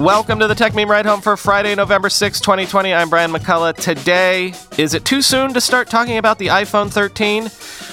Welcome 0.00 0.38
to 0.38 0.46
the 0.46 0.54
Techmeme 0.54 0.88
Ride 0.88 1.04
Home 1.04 1.20
for 1.20 1.36
Friday, 1.36 1.74
November 1.74 2.08
6, 2.08 2.40
2020. 2.40 2.94
I'm 2.94 3.10
Brian 3.10 3.30
McCullough. 3.30 3.76
Today, 3.76 4.54
is 4.78 4.94
it 4.94 5.04
too 5.04 5.20
soon 5.20 5.52
to 5.52 5.60
start 5.60 5.90
talking 5.90 6.16
about 6.16 6.38
the 6.38 6.46
iPhone 6.46 6.90
13? 6.90 7.50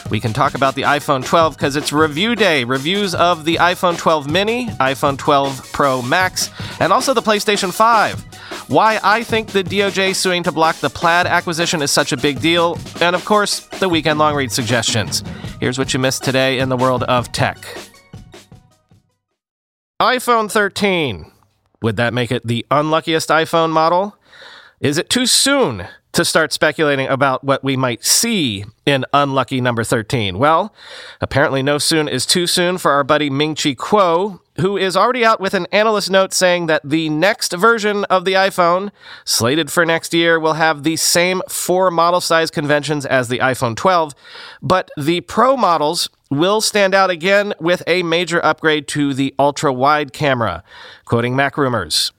We 0.10 0.22
can 0.22 0.32
talk 0.32 0.56
about 0.56 0.76
the 0.76 0.84
iPhone 0.84 1.26
12 1.26 1.58
because 1.58 1.76
it's 1.76 1.92
review 1.92 2.34
day. 2.34 2.64
Reviews 2.64 3.14
of 3.14 3.44
the 3.44 3.56
iPhone 3.56 3.98
12 3.98 4.32
mini, 4.32 4.68
iPhone 4.80 5.18
12 5.18 5.74
Pro 5.74 6.02
Max, 6.02 6.50
and 6.80 6.94
also 6.94 7.14
the 7.14 7.22
PlayStation 7.22 7.74
5. 7.74 8.70
Why 8.70 9.02
I 9.04 9.24
think 9.24 9.50
the 9.50 9.66
DOJ 9.66 10.16
suing 10.16 10.44
to 10.44 10.52
block 10.54 10.78
the 10.78 10.90
Plaid 10.90 11.28
acquisition 11.28 11.82
is 11.82 11.92
such 11.92 12.14
a 12.14 12.18
big 12.18 12.40
deal, 12.40 12.80
and 13.02 13.18
of 13.18 13.26
course, 13.26 13.68
the 13.80 13.90
weekend 13.90 14.18
long 14.18 14.34
read 14.34 14.54
suggestions. 14.54 15.26
Here's 15.60 15.78
what 15.78 15.94
you 15.94 16.00
missed 16.00 16.24
today 16.24 16.60
in 16.60 16.70
the 16.70 16.78
world 16.78 17.04
of 17.04 17.34
tech 17.34 17.58
iPhone 20.00 20.50
13. 20.50 21.34
Would 21.82 21.98
that 21.98 22.14
make 22.14 22.32
it 22.32 22.46
the 22.46 22.66
unluckiest 22.72 23.30
iPhone 23.30 23.72
model? 23.72 24.18
Is 24.80 24.98
it 24.98 25.10
too 25.10 25.26
soon 25.26 25.88
to 26.14 26.26
start 26.26 26.52
speculating 26.52 27.08
about 27.08 27.44
what 27.44 27.64
we 27.64 27.78
might 27.78 28.04
see 28.04 28.66
in 28.86 29.06
unlucky 29.14 29.62
number 29.62 29.84
13? 29.84 30.40
Well, 30.40 30.74
apparently 31.22 31.62
no 31.62 31.78
soon 31.78 32.08
is 32.08 32.26
too 32.26 32.48
soon 32.48 32.78
for 32.78 32.92
our 32.92 33.04
buddy 33.04 33.30
Ming 33.30 33.54
Chi 33.54 33.76
Kuo, 33.76 34.40
who 34.60 34.78
is 34.78 34.98
already 34.98 35.24
out 35.24 35.40
with 35.40 35.54
an 35.54 35.68
analyst 35.72 36.10
note 36.10 36.34
saying 36.34 36.66
that 36.66 36.82
the 36.84 37.10
next 37.10 37.54
version 37.54 38.04
of 38.06 38.26
the 38.26 38.34
iPhone, 38.34 38.90
slated 39.26 39.72
for 39.72 39.86
next 39.86 40.14
year, 40.14 40.40
will 40.40 40.54
have 40.54 40.82
the 40.82 40.96
same 40.96 41.44
four 41.48 41.92
model 41.92 42.22
size 42.22 42.50
conventions 42.50 43.06
as 43.06 43.28
the 43.28 43.40
iPhone 43.40 43.76
12, 43.76 44.16
but 44.62 44.90
the 44.98 45.22
Pro 45.22 45.56
models 45.56 46.10
will 46.30 46.62
stand 46.62 46.94
out 46.94 47.10
again 47.10 47.54
with 47.60 47.84
a 47.88 48.04
major 48.04 48.44
upgrade 48.44 48.88
to 48.90 49.14
the 49.14 49.34
ultra 49.40 49.72
wide 49.72 50.14
camera, 50.14 50.64
quoting 51.06 51.36
MacRumors. 51.36 52.12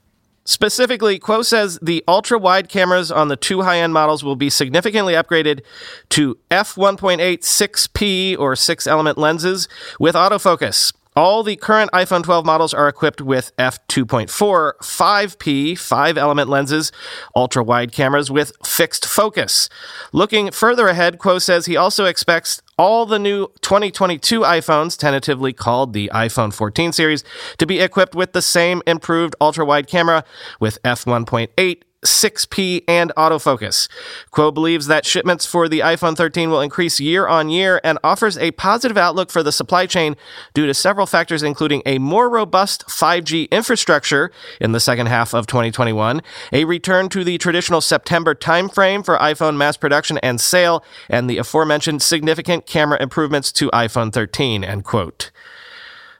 Specifically, 0.45 1.19
Kuo 1.19 1.45
says 1.45 1.77
the 1.79 2.03
ultra 2.07 2.39
wide 2.39 2.69
cameras 2.69 3.11
on 3.11 3.27
the 3.27 3.35
two 3.35 3.61
high 3.61 3.77
end 3.77 3.93
models 3.93 4.23
will 4.23 4.35
be 4.35 4.49
significantly 4.49 5.13
upgraded 5.13 5.61
to 6.09 6.39
f1.8 6.49 7.19
6P 7.19 8.39
or 8.39 8.55
6 8.55 8.87
element 8.87 9.19
lenses 9.19 9.67
with 9.99 10.15
autofocus. 10.15 10.91
All 11.19 11.43
the 11.43 11.57
current 11.57 11.91
iPhone 11.91 12.23
12 12.23 12.45
models 12.45 12.73
are 12.73 12.87
equipped 12.87 13.19
with 13.19 13.53
f2.4 13.57 14.77
5p 14.77 15.77
5 15.77 16.17
element 16.17 16.49
lenses, 16.49 16.93
ultra 17.35 17.61
wide 17.61 17.91
cameras 17.91 18.31
with 18.31 18.53
fixed 18.63 19.05
focus. 19.05 19.67
Looking 20.13 20.49
further 20.51 20.87
ahead, 20.87 21.17
Kuo 21.19 21.41
says 21.41 21.65
he 21.65 21.75
also 21.75 22.05
expects 22.05 22.61
all 22.77 23.05
the 23.05 23.19
new 23.19 23.47
2022 23.59 24.39
iPhones, 24.39 24.97
tentatively 24.97 25.51
called 25.51 25.91
the 25.91 26.09
iPhone 26.13 26.53
14 26.53 26.93
series, 26.93 27.25
to 27.57 27.65
be 27.65 27.81
equipped 27.81 28.15
with 28.15 28.31
the 28.31 28.41
same 28.41 28.81
improved 28.87 29.35
ultra 29.41 29.65
wide 29.65 29.87
camera 29.87 30.23
with 30.61 30.81
f1.8 30.83 31.81
6P, 32.03 32.83
and 32.87 33.11
autofocus. 33.17 33.89
Kuo 34.31 34.53
believes 34.53 34.87
that 34.87 35.05
shipments 35.05 35.45
for 35.45 35.67
the 35.67 35.79
iPhone 35.79 36.15
13 36.15 36.49
will 36.49 36.61
increase 36.61 36.99
year 36.99 37.27
on 37.27 37.49
year 37.49 37.81
and 37.83 37.99
offers 38.03 38.37
a 38.37 38.51
positive 38.51 38.97
outlook 38.97 39.29
for 39.31 39.43
the 39.43 39.51
supply 39.51 39.85
chain 39.85 40.15
due 40.53 40.65
to 40.65 40.73
several 40.73 41.05
factors, 41.05 41.43
including 41.43 41.81
a 41.85 41.97
more 41.97 42.29
robust 42.29 42.85
5G 42.87 43.49
infrastructure 43.51 44.31
in 44.61 44.71
the 44.71 44.79
second 44.79 45.07
half 45.07 45.33
of 45.33 45.47
2021, 45.47 46.21
a 46.53 46.65
return 46.65 47.09
to 47.09 47.23
the 47.23 47.37
traditional 47.37 47.81
September 47.81 48.33
timeframe 48.33 49.03
for 49.03 49.17
iPhone 49.17 49.57
mass 49.57 49.77
production 49.77 50.17
and 50.19 50.39
sale, 50.39 50.83
and 51.09 51.29
the 51.29 51.37
aforementioned 51.37 52.01
significant 52.01 52.65
camera 52.65 53.01
improvements 53.01 53.51
to 53.51 53.69
iPhone 53.71 54.13
13. 54.13 54.63
End 54.63 54.83
quote. 54.83 55.31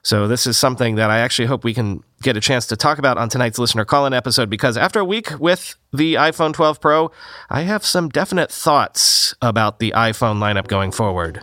So 0.02 0.26
this 0.26 0.46
is 0.46 0.56
something 0.56 0.94
that 0.94 1.10
I 1.10 1.18
actually 1.18 1.46
hope 1.46 1.62
we 1.62 1.74
can 1.74 2.02
get 2.22 2.36
a 2.36 2.40
chance 2.40 2.66
to 2.68 2.76
talk 2.76 2.98
about 2.98 3.18
on 3.18 3.28
tonight's 3.28 3.58
listener 3.58 3.84
call-in 3.84 4.14
episode 4.14 4.48
because 4.48 4.76
after 4.76 5.00
a 5.00 5.04
week 5.04 5.38
with 5.38 5.76
the 5.92 6.14
iPhone 6.14 6.54
12 6.54 6.80
Pro, 6.80 7.10
I 7.50 7.62
have 7.62 7.84
some 7.84 8.08
definite 8.08 8.50
thoughts 8.50 9.34
about 9.42 9.78
the 9.78 9.92
iPhone 9.94 10.38
lineup 10.38 10.68
going 10.68 10.90
forward. 10.90 11.42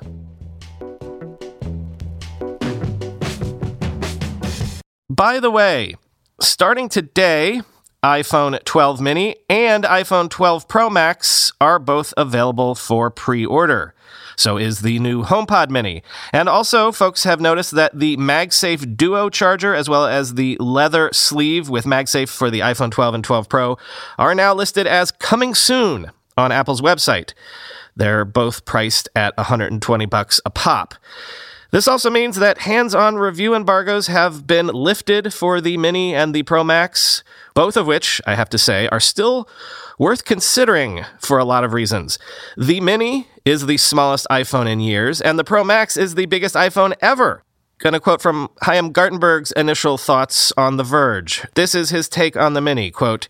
By 5.09 5.39
the 5.39 5.51
way, 5.51 5.95
starting 6.41 6.89
today, 6.89 7.61
iPhone 8.03 8.63
12 8.63 9.01
mini 9.01 9.35
and 9.49 9.83
iPhone 9.83 10.29
12 10.29 10.67
Pro 10.67 10.89
Max 10.89 11.51
are 11.59 11.79
both 11.79 12.13
available 12.17 12.75
for 12.75 13.09
pre-order. 13.09 13.93
So 14.37 14.57
is 14.57 14.81
the 14.81 14.99
new 14.99 15.23
HomePod 15.23 15.69
Mini. 15.69 16.03
And 16.31 16.47
also, 16.47 16.91
folks 16.91 17.23
have 17.23 17.41
noticed 17.41 17.71
that 17.71 17.97
the 17.97 18.15
MagSafe 18.17 18.95
Duo 18.95 19.29
charger, 19.29 19.73
as 19.73 19.89
well 19.89 20.05
as 20.05 20.35
the 20.35 20.55
leather 20.59 21.09
sleeve 21.11 21.69
with 21.69 21.85
MagSafe 21.85 22.29
for 22.29 22.51
the 22.51 22.59
iPhone 22.59 22.91
12 22.91 23.15
and 23.15 23.23
12 23.23 23.49
Pro, 23.49 23.77
are 24.19 24.35
now 24.35 24.53
listed 24.53 24.85
as 24.85 25.11
coming 25.11 25.55
soon 25.55 26.11
on 26.37 26.51
Apple's 26.51 26.81
website. 26.81 27.33
They're 27.95 28.25
both 28.25 28.63
priced 28.63 29.09
at 29.15 29.35
120 29.37 30.05
bucks 30.05 30.39
a 30.45 30.51
pop. 30.51 30.93
This 31.71 31.87
also 31.87 32.09
means 32.09 32.37
that 32.37 32.59
hands 32.59 32.95
on 32.95 33.17
review 33.17 33.53
embargoes 33.53 34.07
have 34.07 34.47
been 34.47 34.67
lifted 34.67 35.33
for 35.33 35.59
the 35.59 35.77
Mini 35.77 36.15
and 36.15 36.33
the 36.33 36.43
Pro 36.43 36.63
Max, 36.63 37.23
both 37.57 37.75
of 37.75 37.87
which, 37.87 38.21
I 38.27 38.35
have 38.35 38.49
to 38.49 38.57
say, 38.59 38.87
are 38.89 38.99
still 38.99 39.49
worth 39.97 40.25
considering 40.25 41.03
for 41.19 41.39
a 41.39 41.43
lot 41.43 41.63
of 41.63 41.73
reasons. 41.73 42.19
The 42.55 42.79
Mini 42.81 43.29
is 43.45 43.65
the 43.65 43.77
smallest 43.77 44.27
iPhone 44.29 44.69
in 44.69 44.79
years, 44.79 45.21
and 45.21 45.39
the 45.39 45.43
Pro 45.43 45.63
Max 45.63 45.97
is 45.97 46.13
the 46.13 46.27
biggest 46.27 46.53
iPhone 46.53 46.93
ever. 47.01 47.41
Gonna 47.79 47.99
quote 47.99 48.21
from 48.21 48.49
Chaim 48.61 48.93
Gartenberg's 48.93 49.51
initial 49.53 49.97
thoughts 49.97 50.53
on 50.55 50.77
The 50.77 50.83
Verge. 50.83 51.47
This 51.55 51.73
is 51.73 51.89
his 51.89 52.07
take 52.07 52.37
on 52.37 52.53
the 52.53 52.61
Mini. 52.61 52.91
Quote, 52.91 53.27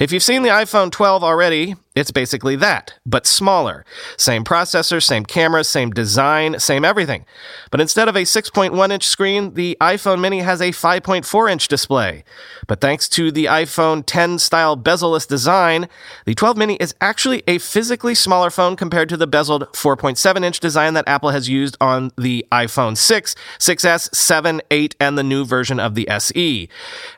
If 0.00 0.10
you've 0.10 0.24
seen 0.24 0.42
the 0.42 0.48
iPhone 0.48 0.90
12 0.90 1.22
already, 1.22 1.76
it's 1.98 2.10
basically 2.10 2.56
that, 2.56 2.94
but 3.04 3.26
smaller. 3.26 3.84
Same 4.16 4.44
processor, 4.44 5.02
same 5.02 5.24
camera, 5.24 5.64
same 5.64 5.90
design, 5.90 6.58
same 6.58 6.84
everything. 6.84 7.24
But 7.70 7.80
instead 7.80 8.08
of 8.08 8.16
a 8.16 8.22
6.1 8.22 8.90
inch 8.90 9.06
screen, 9.06 9.54
the 9.54 9.76
iPhone 9.80 10.20
mini 10.20 10.40
has 10.40 10.60
a 10.60 10.70
5.4 10.70 11.50
inch 11.50 11.68
display. 11.68 12.24
But 12.66 12.80
thanks 12.80 13.08
to 13.10 13.30
the 13.30 13.46
iPhone 13.46 14.04
10 14.06 14.38
style 14.38 14.76
bezel-less 14.76 15.26
design, 15.26 15.88
the 16.24 16.34
12 16.34 16.56
mini 16.56 16.76
is 16.76 16.94
actually 17.00 17.42
a 17.46 17.58
physically 17.58 18.14
smaller 18.14 18.50
phone 18.50 18.76
compared 18.76 19.08
to 19.08 19.16
the 19.16 19.28
bezeled 19.28 19.68
4.7 19.72 20.44
inch 20.44 20.60
design 20.60 20.94
that 20.94 21.08
Apple 21.08 21.30
has 21.30 21.48
used 21.48 21.76
on 21.80 22.12
the 22.16 22.46
iPhone 22.52 22.96
6, 22.96 23.34
6S, 23.58 24.14
7, 24.14 24.62
8, 24.70 24.96
and 25.00 25.18
the 25.18 25.22
new 25.22 25.44
version 25.44 25.80
of 25.80 25.94
the 25.94 26.08
SE. 26.08 26.68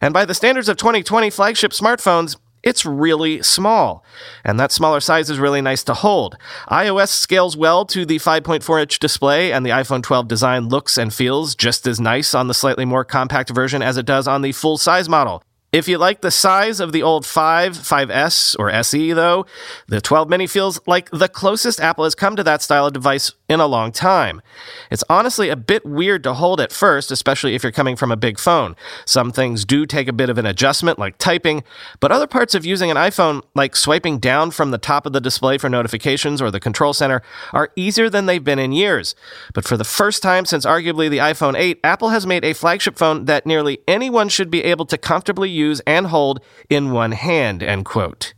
And 0.01 0.15
by 0.15 0.25
the 0.25 0.35
standards 0.35 0.69
of 0.69 0.77
2020 0.77 1.31
flagship 1.31 1.73
smartphones, 1.73 2.37
it's 2.63 2.85
really 2.85 3.43
small. 3.43 4.05
And 4.45 4.59
that 4.61 4.73
smaller 4.73 5.01
size 5.01 5.31
is 5.31 5.39
really 5.39 5.61
nice 5.61 5.83
to 5.85 5.95
hold. 5.95 6.37
iOS 6.71 7.09
scales 7.09 7.57
well 7.57 7.85
to 7.87 8.05
the 8.05 8.19
5.4 8.19 8.83
inch 8.83 8.99
display, 8.99 9.53
and 9.53 9.65
the 9.65 9.71
iPhone 9.71 10.03
12 10.03 10.29
design 10.29 10.69
looks 10.69 10.99
and 10.99 11.13
feels 11.13 11.55
just 11.55 11.87
as 11.87 12.01
nice 12.01 12.35
on 12.35 12.49
the 12.49 12.55
slightly 12.55 12.85
more 12.85 13.05
compact 13.05 13.51
version 13.51 13.83
as 13.83 13.97
it 13.97 14.07
does 14.07 14.29
on 14.29 14.43
the 14.43 14.53
full 14.53 14.79
size 14.79 15.09
model. 15.09 15.43
If 15.73 15.87
you 15.87 15.99
like 15.99 16.21
the 16.21 16.33
size 16.33 16.81
of 16.81 16.91
the 16.91 17.05
old 17.05 17.25
5, 17.25 17.75
5S, 17.75 18.57
or 18.59 18.71
SE, 18.71 19.13
though, 19.13 19.47
the 19.87 20.01
12 20.01 20.29
mini 20.29 20.49
feels 20.49 20.81
like 20.85 21.09
the 21.11 21.29
closest 21.29 21.79
Apple 21.79 22.03
has 22.03 22.17
come 22.17 22.35
to 22.35 22.43
that 22.43 22.61
style 22.61 22.87
of 22.87 22.93
device 22.93 23.33
in 23.49 23.61
a 23.61 23.69
long 23.69 23.93
time. 23.93 24.43
It's 24.91 25.05
honestly 25.09 25.49
a 25.49 25.55
bit 25.55 25.87
weird 25.87 26.25
to 26.25 26.35
hold 26.35 26.61
at 26.61 26.73
first, 26.73 27.13
especially 27.13 27.55
if 27.55 27.63
you're 27.63 27.71
coming 27.71 27.95
from 27.95 28.11
a 28.11 28.17
big 28.17 28.41
phone. 28.41 28.75
Some 29.05 29.31
things 29.31 29.65
do 29.65 29.87
take 29.87 30.09
a 30.09 30.13
bit 30.13 30.29
of 30.29 30.39
an 30.39 30.47
adjustment, 30.47 30.99
like 30.99 31.19
typing, 31.19 31.63
but 32.01 32.11
other 32.11 32.27
parts 32.27 32.57
of 32.57 32.67
using 32.67 32.91
an 32.91 32.97
iPhone, 32.97 33.43
like 33.55 33.77
swiping 33.77 34.19
down 34.19 34.51
from 34.51 34.73
the 34.73 34.79
top 34.79 35.07
of 35.07 35.13
the 35.13 35.21
display 35.21 35.57
for 35.57 35.69
notifications 35.69 36.43
or 36.43 36.51
the 36.51 36.59
control 36.59 36.93
center, 36.93 37.23
are 37.53 37.71
easier 37.77 38.11
than 38.11 38.27
they've 38.27 38.43
been 38.43 38.59
in 38.59 38.73
years. 38.73 39.15
But 39.55 39.65
for 39.65 39.77
the 39.77 39.85
first 39.85 40.21
time 40.21 40.47
since 40.47 40.67
arguably 40.67 41.09
the 41.09 41.19
iPhone 41.19 41.57
8, 41.57 41.79
Apple 41.85 42.09
has 42.09 42.27
made 42.27 42.45
a 42.45 42.55
flagship 42.55 42.99
phone 42.99 43.27
that 43.27 43.47
nearly 43.47 43.79
anyone 43.87 44.29
should 44.29 44.51
be 44.51 44.65
able 44.65 44.87
to 44.87 44.99
comfortably 44.99 45.49
use 45.49 45.60
use 45.61 45.81
and 45.87 46.07
hold 46.07 46.41
in 46.69 46.91
one 46.91 47.13
hand, 47.13 47.63
end 47.63 47.85
quote. 47.85 48.35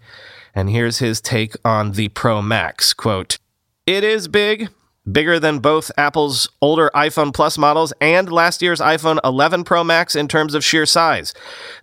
And 0.54 0.68
here's 0.68 0.98
his 0.98 1.20
take 1.20 1.54
on 1.64 1.92
the 1.92 2.08
Pro 2.08 2.42
Max, 2.42 2.92
quote, 2.92 3.38
It 3.86 4.04
is 4.04 4.28
big, 4.28 4.68
bigger 5.10 5.40
than 5.40 5.58
both 5.58 5.90
Apple's 5.96 6.48
older 6.60 6.90
iPhone 6.94 7.34
Plus 7.34 7.58
models 7.58 7.92
and 8.00 8.30
last 8.30 8.62
year's 8.62 8.80
iPhone 8.80 9.18
11 9.24 9.64
Pro 9.64 9.82
Max 9.82 10.14
in 10.14 10.28
terms 10.28 10.54
of 10.54 10.64
sheer 10.64 10.86
size. 10.86 11.34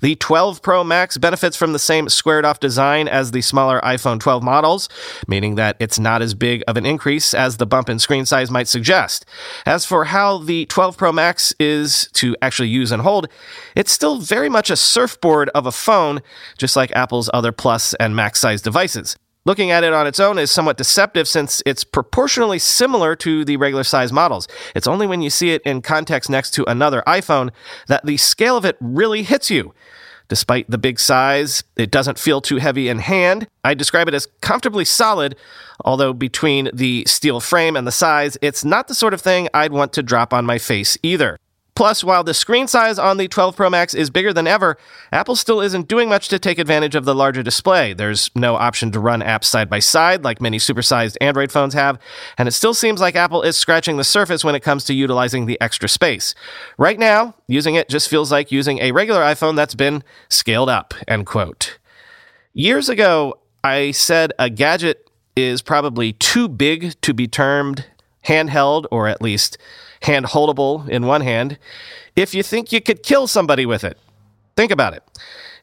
The 0.02 0.16
12 0.16 0.62
Pro 0.62 0.84
Max 0.84 1.18
benefits 1.18 1.58
from 1.58 1.74
the 1.74 1.80
same 1.80 2.08
squared 2.08 2.46
off 2.46 2.60
design 2.60 3.08
as 3.08 3.32
the 3.32 3.42
smaller 3.42 3.82
iPhone 3.82 4.20
12 4.20 4.42
models, 4.42 4.88
meaning 5.28 5.56
that 5.56 5.76
it's 5.80 6.00
not 6.00 6.22
as 6.22 6.34
big 6.34 6.64
of 6.68 6.78
an 6.78 6.86
increase 6.86 7.34
as 7.34 7.58
the 7.58 7.66
bump 7.66 7.90
in 7.90 8.00
screen 8.00 8.26
size 8.26 8.50
might 8.50 8.68
suggest. 8.68 9.26
As 9.66 9.86
for 9.86 10.06
how 10.06 10.38
the 10.38 10.66
12 10.68 10.98
Pro 10.98 11.12
Max 11.12 11.54
is 11.60 12.10
to 12.14 12.36
actually 12.42 12.70
use 12.70 12.92
and 12.92 13.02
hold, 13.02 13.28
it's 13.76 13.92
still 13.92 14.20
very 14.20 14.50
much 14.50 14.70
a 14.70 14.78
surfboard 14.78 15.50
of 15.50 15.66
a 15.66 15.72
phone, 15.72 16.22
just 16.58 16.76
like 16.76 16.92
Apple's 16.92 17.30
other 17.34 17.52
Plus 17.52 17.94
and 17.96 18.16
Max 18.16 18.40
size 18.40 18.62
devices. 18.62 19.18
Looking 19.50 19.72
at 19.72 19.84
it 19.84 19.94
on 19.94 20.06
its 20.06 20.20
own 20.20 20.38
is 20.38 20.52
somewhat 20.52 20.78
deceptive 20.78 21.28
since 21.28 21.64
it's 21.66 21.84
proportionally 21.84 22.60
similar 22.60 23.16
to 23.16 23.44
the 23.44 23.58
regular 23.58 23.84
size 23.84 24.14
models. 24.14 24.48
It's 24.76 24.86
only 24.86 25.08
when 25.08 25.24
you 25.24 25.32
see 25.32 25.50
it 25.50 25.64
in 25.64 25.82
context 25.82 26.30
next 26.30 26.52
to 26.52 26.70
another 26.70 27.02
iPhone 27.08 27.50
that 27.88 28.06
the 28.06 28.18
scale 28.18 28.56
of 28.56 28.64
it 28.64 28.78
really 28.80 29.24
hits 29.24 29.50
you. 29.50 29.74
Despite 30.28 30.70
the 30.70 30.78
big 30.78 31.00
size, 31.00 31.64
it 31.76 31.90
doesn't 31.90 32.20
feel 32.20 32.42
too 32.42 32.58
heavy 32.58 32.90
in 32.90 33.00
hand. 33.00 33.48
I 33.64 33.74
describe 33.74 34.08
it 34.08 34.14
as 34.14 34.28
comfortably 34.42 34.86
solid, 34.86 35.36
although 35.84 36.14
between 36.14 36.70
the 36.72 37.06
steel 37.08 37.40
frame 37.40 37.76
and 37.76 37.88
the 37.88 37.92
size, 37.92 38.38
it's 38.44 38.64
not 38.64 38.88
the 38.88 38.94
sort 38.94 39.16
of 39.16 39.22
thing 39.22 39.50
I'd 39.52 39.74
want 39.74 39.94
to 39.94 40.04
drop 40.04 40.32
on 40.32 40.46
my 40.46 40.60
face 40.60 40.96
either. 41.02 41.40
Plus, 41.80 42.04
while 42.04 42.26
the 42.26 42.34
screen 42.34 42.68
size 42.68 43.00
on 43.00 43.16
the 43.16 43.30
12 43.30 43.56
Pro 43.56 43.70
Max 43.70 43.94
is 43.94 44.10
bigger 44.10 44.34
than 44.34 44.48
ever, 44.48 44.78
Apple 45.14 45.38
still 45.38 45.62
isn't 45.62 45.88
doing 45.88 46.10
much 46.10 46.28
to 46.28 46.38
take 46.38 46.60
advantage 46.60 46.94
of 46.94 47.06
the 47.06 47.16
larger 47.16 47.42
display. 47.42 47.94
There's 47.94 48.30
no 48.36 48.58
option 48.58 48.92
to 48.92 49.00
run 49.00 49.22
apps 49.22 49.46
side 49.46 49.70
by 49.70 49.80
side 49.80 50.26
like 50.26 50.42
many 50.42 50.58
supersized 50.58 51.16
Android 51.22 51.54
phones 51.54 51.74
have, 51.76 51.98
and 52.38 52.50
it 52.50 52.52
still 52.52 52.74
seems 52.74 53.00
like 53.00 53.16
Apple 53.16 53.44
is 53.44 53.56
scratching 53.56 53.96
the 53.96 54.04
surface 54.04 54.44
when 54.44 54.56
it 54.56 54.60
comes 54.60 54.84
to 54.84 54.94
utilizing 54.94 55.46
the 55.46 55.58
extra 55.62 55.88
space. 55.88 56.36
Right 56.78 57.00
now, 57.00 57.34
using 57.48 57.76
it 57.76 57.88
just 57.88 58.10
feels 58.10 58.30
like 58.30 58.52
using 58.52 58.80
a 58.80 58.92
regular 58.92 59.22
iPhone 59.22 59.56
that's 59.56 59.74
been 59.74 60.04
scaled 60.28 60.68
up, 60.68 60.94
end 61.08 61.28
quote. 61.28 61.78
Years 62.54 62.90
ago, 62.90 63.40
I 63.64 63.92
said 63.92 64.34
a 64.38 64.50
gadget 64.50 65.10
is 65.38 65.62
probably 65.62 66.12
too 66.12 66.50
big 66.50 67.00
to 67.04 67.14
be 67.14 67.26
termed 67.26 67.86
handheld, 68.26 68.86
or 68.92 69.08
at 69.08 69.22
least 69.22 69.58
hand 70.02 70.28
holdable 70.28 70.88
in 70.88 71.06
one 71.06 71.22
hand, 71.22 71.58
if 72.16 72.34
you 72.34 72.44
think 72.44 72.72
you 72.72 72.82
could 72.82 73.04
kill 73.04 73.28
somebody 73.28 73.66
with 73.66 73.84
it. 73.84 73.98
Think 74.56 74.72
about 74.72 74.94
it. 74.94 75.04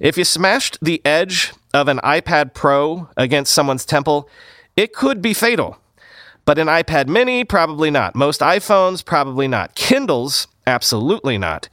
If 0.01 0.17
you 0.19 0.25
smashed 0.25 0.79
the 0.83 1.05
edge 1.05 1.53
of 1.73 1.89
an 1.89 1.99
iPad 1.99 2.55
Pro 2.55 3.09
against 3.17 3.53
someone's 3.53 3.85
temple, 3.85 4.29
it 4.77 4.93
could 4.93 5.23
be 5.23 5.35
fatal. 5.35 5.79
But 6.45 6.59
an 6.59 6.69
iPad 6.69 7.09
mini, 7.09 7.45
probably 7.45 7.91
not. 7.91 8.15
Most 8.15 8.41
iPhones, 8.41 9.05
probably 9.05 9.49
not. 9.49 9.75
Kindles, 9.75 10.47
absolutely 10.67 11.39
not. 11.39 11.69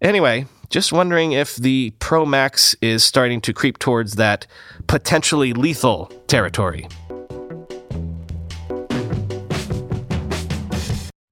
Anyway, 0.00 0.46
just 0.68 0.92
wondering 0.92 1.32
if 1.32 1.56
the 1.56 1.92
Pro 1.98 2.24
Max 2.26 2.74
is 2.80 3.04
starting 3.04 3.40
to 3.42 3.52
creep 3.52 3.78
towards 3.78 4.14
that 4.14 4.46
potentially 4.86 5.52
lethal 5.52 6.06
territory. 6.26 6.88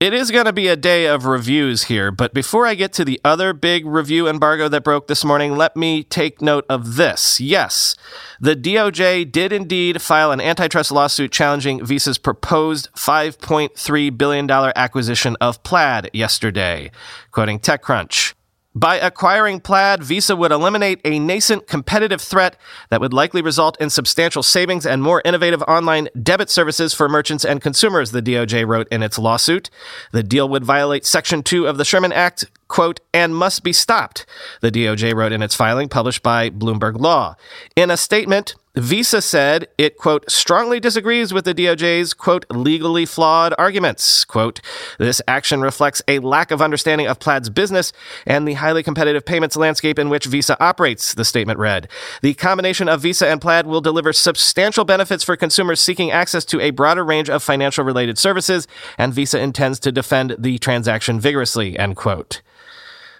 It 0.04 0.12
is 0.12 0.30
going 0.30 0.44
to 0.44 0.52
be 0.52 0.68
a 0.68 0.76
day 0.76 1.06
of 1.06 1.24
reviews 1.24 1.84
here, 1.84 2.10
but 2.10 2.34
before 2.34 2.66
I 2.66 2.74
get 2.74 2.92
to 2.92 3.06
the 3.06 3.18
other 3.24 3.54
big 3.54 3.86
review 3.86 4.28
embargo 4.28 4.68
that 4.68 4.84
broke 4.84 5.06
this 5.06 5.24
morning, 5.24 5.56
let 5.56 5.78
me 5.78 6.02
take 6.02 6.42
note 6.42 6.66
of 6.68 6.96
this. 6.96 7.40
Yes, 7.40 7.96
the 8.38 8.54
DOJ 8.54 9.32
did 9.32 9.50
indeed 9.50 10.02
file 10.02 10.30
an 10.30 10.42
antitrust 10.42 10.92
lawsuit 10.92 11.32
challenging 11.32 11.82
Visa's 11.82 12.18
proposed 12.18 12.90
$5.3 12.94 14.18
billion 14.18 14.50
acquisition 14.50 15.38
of 15.40 15.62
Plaid 15.62 16.10
yesterday, 16.12 16.90
quoting 17.30 17.58
TechCrunch. 17.58 18.33
By 18.76 18.96
acquiring 18.96 19.60
Plaid, 19.60 20.02
Visa 20.02 20.34
would 20.34 20.50
eliminate 20.50 21.00
a 21.04 21.20
nascent 21.20 21.68
competitive 21.68 22.20
threat 22.20 22.56
that 22.90 23.00
would 23.00 23.12
likely 23.12 23.40
result 23.40 23.80
in 23.80 23.88
substantial 23.88 24.42
savings 24.42 24.84
and 24.84 25.00
more 25.00 25.22
innovative 25.24 25.62
online 25.62 26.08
debit 26.20 26.50
services 26.50 26.92
for 26.92 27.08
merchants 27.08 27.44
and 27.44 27.60
consumers, 27.60 28.10
the 28.10 28.20
DOJ 28.20 28.66
wrote 28.66 28.88
in 28.88 29.04
its 29.04 29.16
lawsuit. 29.16 29.70
The 30.10 30.24
deal 30.24 30.48
would 30.48 30.64
violate 30.64 31.06
Section 31.06 31.44
2 31.44 31.68
of 31.68 31.78
the 31.78 31.84
Sherman 31.84 32.12
Act, 32.12 32.46
quote, 32.66 32.98
and 33.12 33.36
must 33.36 33.62
be 33.62 33.72
stopped, 33.72 34.26
the 34.60 34.72
DOJ 34.72 35.14
wrote 35.14 35.32
in 35.32 35.42
its 35.42 35.54
filing 35.54 35.88
published 35.88 36.24
by 36.24 36.50
Bloomberg 36.50 36.98
Law. 36.98 37.36
In 37.76 37.92
a 37.92 37.96
statement, 37.96 38.56
Visa 38.76 39.22
said 39.22 39.68
it, 39.78 39.96
quote, 39.96 40.28
strongly 40.28 40.80
disagrees 40.80 41.32
with 41.32 41.44
the 41.44 41.54
DOJ's, 41.54 42.12
quote, 42.12 42.44
legally 42.50 43.06
flawed 43.06 43.54
arguments. 43.56 44.24
Quote, 44.24 44.60
this 44.98 45.22
action 45.28 45.60
reflects 45.60 46.02
a 46.08 46.18
lack 46.18 46.50
of 46.50 46.60
understanding 46.60 47.06
of 47.06 47.20
Plaid's 47.20 47.50
business 47.50 47.92
and 48.26 48.48
the 48.48 48.54
highly 48.54 48.82
competitive 48.82 49.24
payments 49.24 49.56
landscape 49.56 49.96
in 49.96 50.08
which 50.08 50.26
Visa 50.26 50.60
operates, 50.60 51.14
the 51.14 51.24
statement 51.24 51.60
read. 51.60 51.88
The 52.20 52.34
combination 52.34 52.88
of 52.88 53.00
Visa 53.00 53.28
and 53.28 53.40
Plaid 53.40 53.66
will 53.66 53.80
deliver 53.80 54.12
substantial 54.12 54.84
benefits 54.84 55.22
for 55.22 55.36
consumers 55.36 55.80
seeking 55.80 56.10
access 56.10 56.44
to 56.46 56.60
a 56.60 56.70
broader 56.70 57.04
range 57.04 57.30
of 57.30 57.44
financial 57.44 57.84
related 57.84 58.18
services, 58.18 58.66
and 58.98 59.14
Visa 59.14 59.38
intends 59.38 59.78
to 59.80 59.92
defend 59.92 60.34
the 60.36 60.58
transaction 60.58 61.20
vigorously, 61.20 61.78
end 61.78 61.94
quote. 61.94 62.42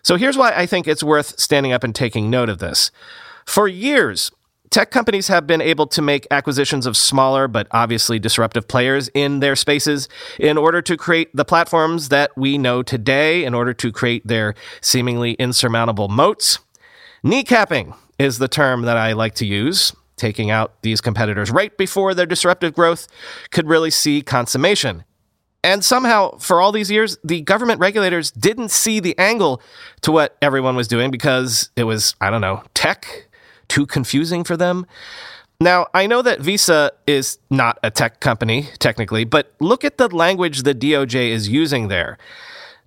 So 0.02 0.16
here's 0.16 0.36
why 0.36 0.52
I 0.52 0.66
think 0.66 0.88
it's 0.88 1.04
worth 1.04 1.38
standing 1.38 1.72
up 1.72 1.84
and 1.84 1.94
taking 1.94 2.28
note 2.28 2.48
of 2.48 2.58
this. 2.58 2.90
For 3.46 3.68
years, 3.68 4.32
Tech 4.74 4.90
companies 4.90 5.28
have 5.28 5.46
been 5.46 5.60
able 5.60 5.86
to 5.86 6.02
make 6.02 6.26
acquisitions 6.32 6.84
of 6.84 6.96
smaller 6.96 7.46
but 7.46 7.68
obviously 7.70 8.18
disruptive 8.18 8.66
players 8.66 9.08
in 9.14 9.38
their 9.38 9.54
spaces 9.54 10.08
in 10.36 10.58
order 10.58 10.82
to 10.82 10.96
create 10.96 11.30
the 11.32 11.44
platforms 11.44 12.08
that 12.08 12.36
we 12.36 12.58
know 12.58 12.82
today, 12.82 13.44
in 13.44 13.54
order 13.54 13.72
to 13.72 13.92
create 13.92 14.26
their 14.26 14.56
seemingly 14.80 15.34
insurmountable 15.34 16.08
moats. 16.08 16.58
Kneecapping 17.22 17.94
is 18.18 18.38
the 18.38 18.48
term 18.48 18.82
that 18.82 18.96
I 18.96 19.12
like 19.12 19.36
to 19.36 19.46
use. 19.46 19.94
Taking 20.16 20.50
out 20.50 20.82
these 20.82 21.00
competitors 21.00 21.52
right 21.52 21.78
before 21.78 22.12
their 22.12 22.26
disruptive 22.26 22.74
growth 22.74 23.06
could 23.52 23.68
really 23.68 23.92
see 23.92 24.22
consummation. 24.22 25.04
And 25.62 25.84
somehow, 25.84 26.38
for 26.38 26.60
all 26.60 26.72
these 26.72 26.90
years, 26.90 27.16
the 27.22 27.42
government 27.42 27.78
regulators 27.78 28.32
didn't 28.32 28.72
see 28.72 28.98
the 28.98 29.16
angle 29.20 29.62
to 30.00 30.10
what 30.10 30.36
everyone 30.42 30.74
was 30.74 30.88
doing 30.88 31.12
because 31.12 31.70
it 31.76 31.84
was, 31.84 32.16
I 32.20 32.30
don't 32.30 32.40
know, 32.40 32.64
tech 32.74 33.28
too 33.68 33.86
confusing 33.86 34.44
for 34.44 34.56
them. 34.56 34.86
Now, 35.60 35.86
I 35.94 36.06
know 36.06 36.20
that 36.22 36.40
Visa 36.40 36.92
is 37.06 37.38
not 37.48 37.78
a 37.82 37.90
tech 37.90 38.20
company, 38.20 38.68
technically, 38.78 39.24
but 39.24 39.54
look 39.60 39.84
at 39.84 39.98
the 39.98 40.14
language 40.14 40.62
the 40.62 40.74
DOJ 40.74 41.30
is 41.30 41.48
using 41.48 41.88
there. 41.88 42.18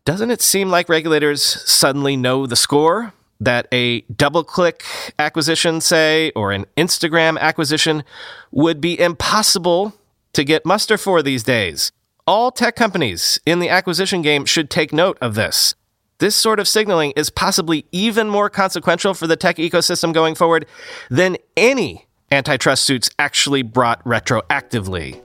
Doesn't 0.06 0.32
it 0.32 0.42
seem 0.42 0.70
like 0.70 0.90
regulators 0.90 1.42
suddenly 1.44 2.16
know 2.16 2.46
the 2.46 2.56
score? 2.56 3.14
That 3.40 3.68
a 3.72 4.02
DoubleClick 4.04 4.82
acquisition, 5.20 5.80
say, 5.80 6.32
or 6.36 6.52
an 6.52 6.66
Instagram 6.76 7.40
acquisition 7.40 8.04
would 8.52 8.82
be 8.82 9.00
impossible 9.00 9.94
to 10.34 10.44
get 10.44 10.66
muster 10.66 10.98
for 10.98 11.22
these 11.22 11.44
days. 11.44 11.92
All 12.26 12.52
tech 12.52 12.76
companies 12.76 13.40
in 13.46 13.60
the 13.60 13.70
acquisition 13.70 14.22
game 14.22 14.46
should 14.46 14.70
take 14.70 14.92
note 14.92 15.18
of 15.22 15.36
this. 15.36 15.76
This 16.20 16.36
sort 16.36 16.60
of 16.60 16.68
signaling 16.68 17.14
is 17.16 17.30
possibly 17.30 17.86
even 17.92 18.28
more 18.28 18.50
consequential 18.50 19.14
for 19.14 19.28
the 19.28 19.36
tech 19.36 19.58
ecosystem 19.58 20.14
going 20.14 20.34
forward 20.34 20.66
than 21.12 21.38
any 21.56 22.08
antitrust 22.32 22.86
suits 22.86 23.12
actually 23.20 23.62
brought 23.62 24.04
retroactively. 24.04 25.22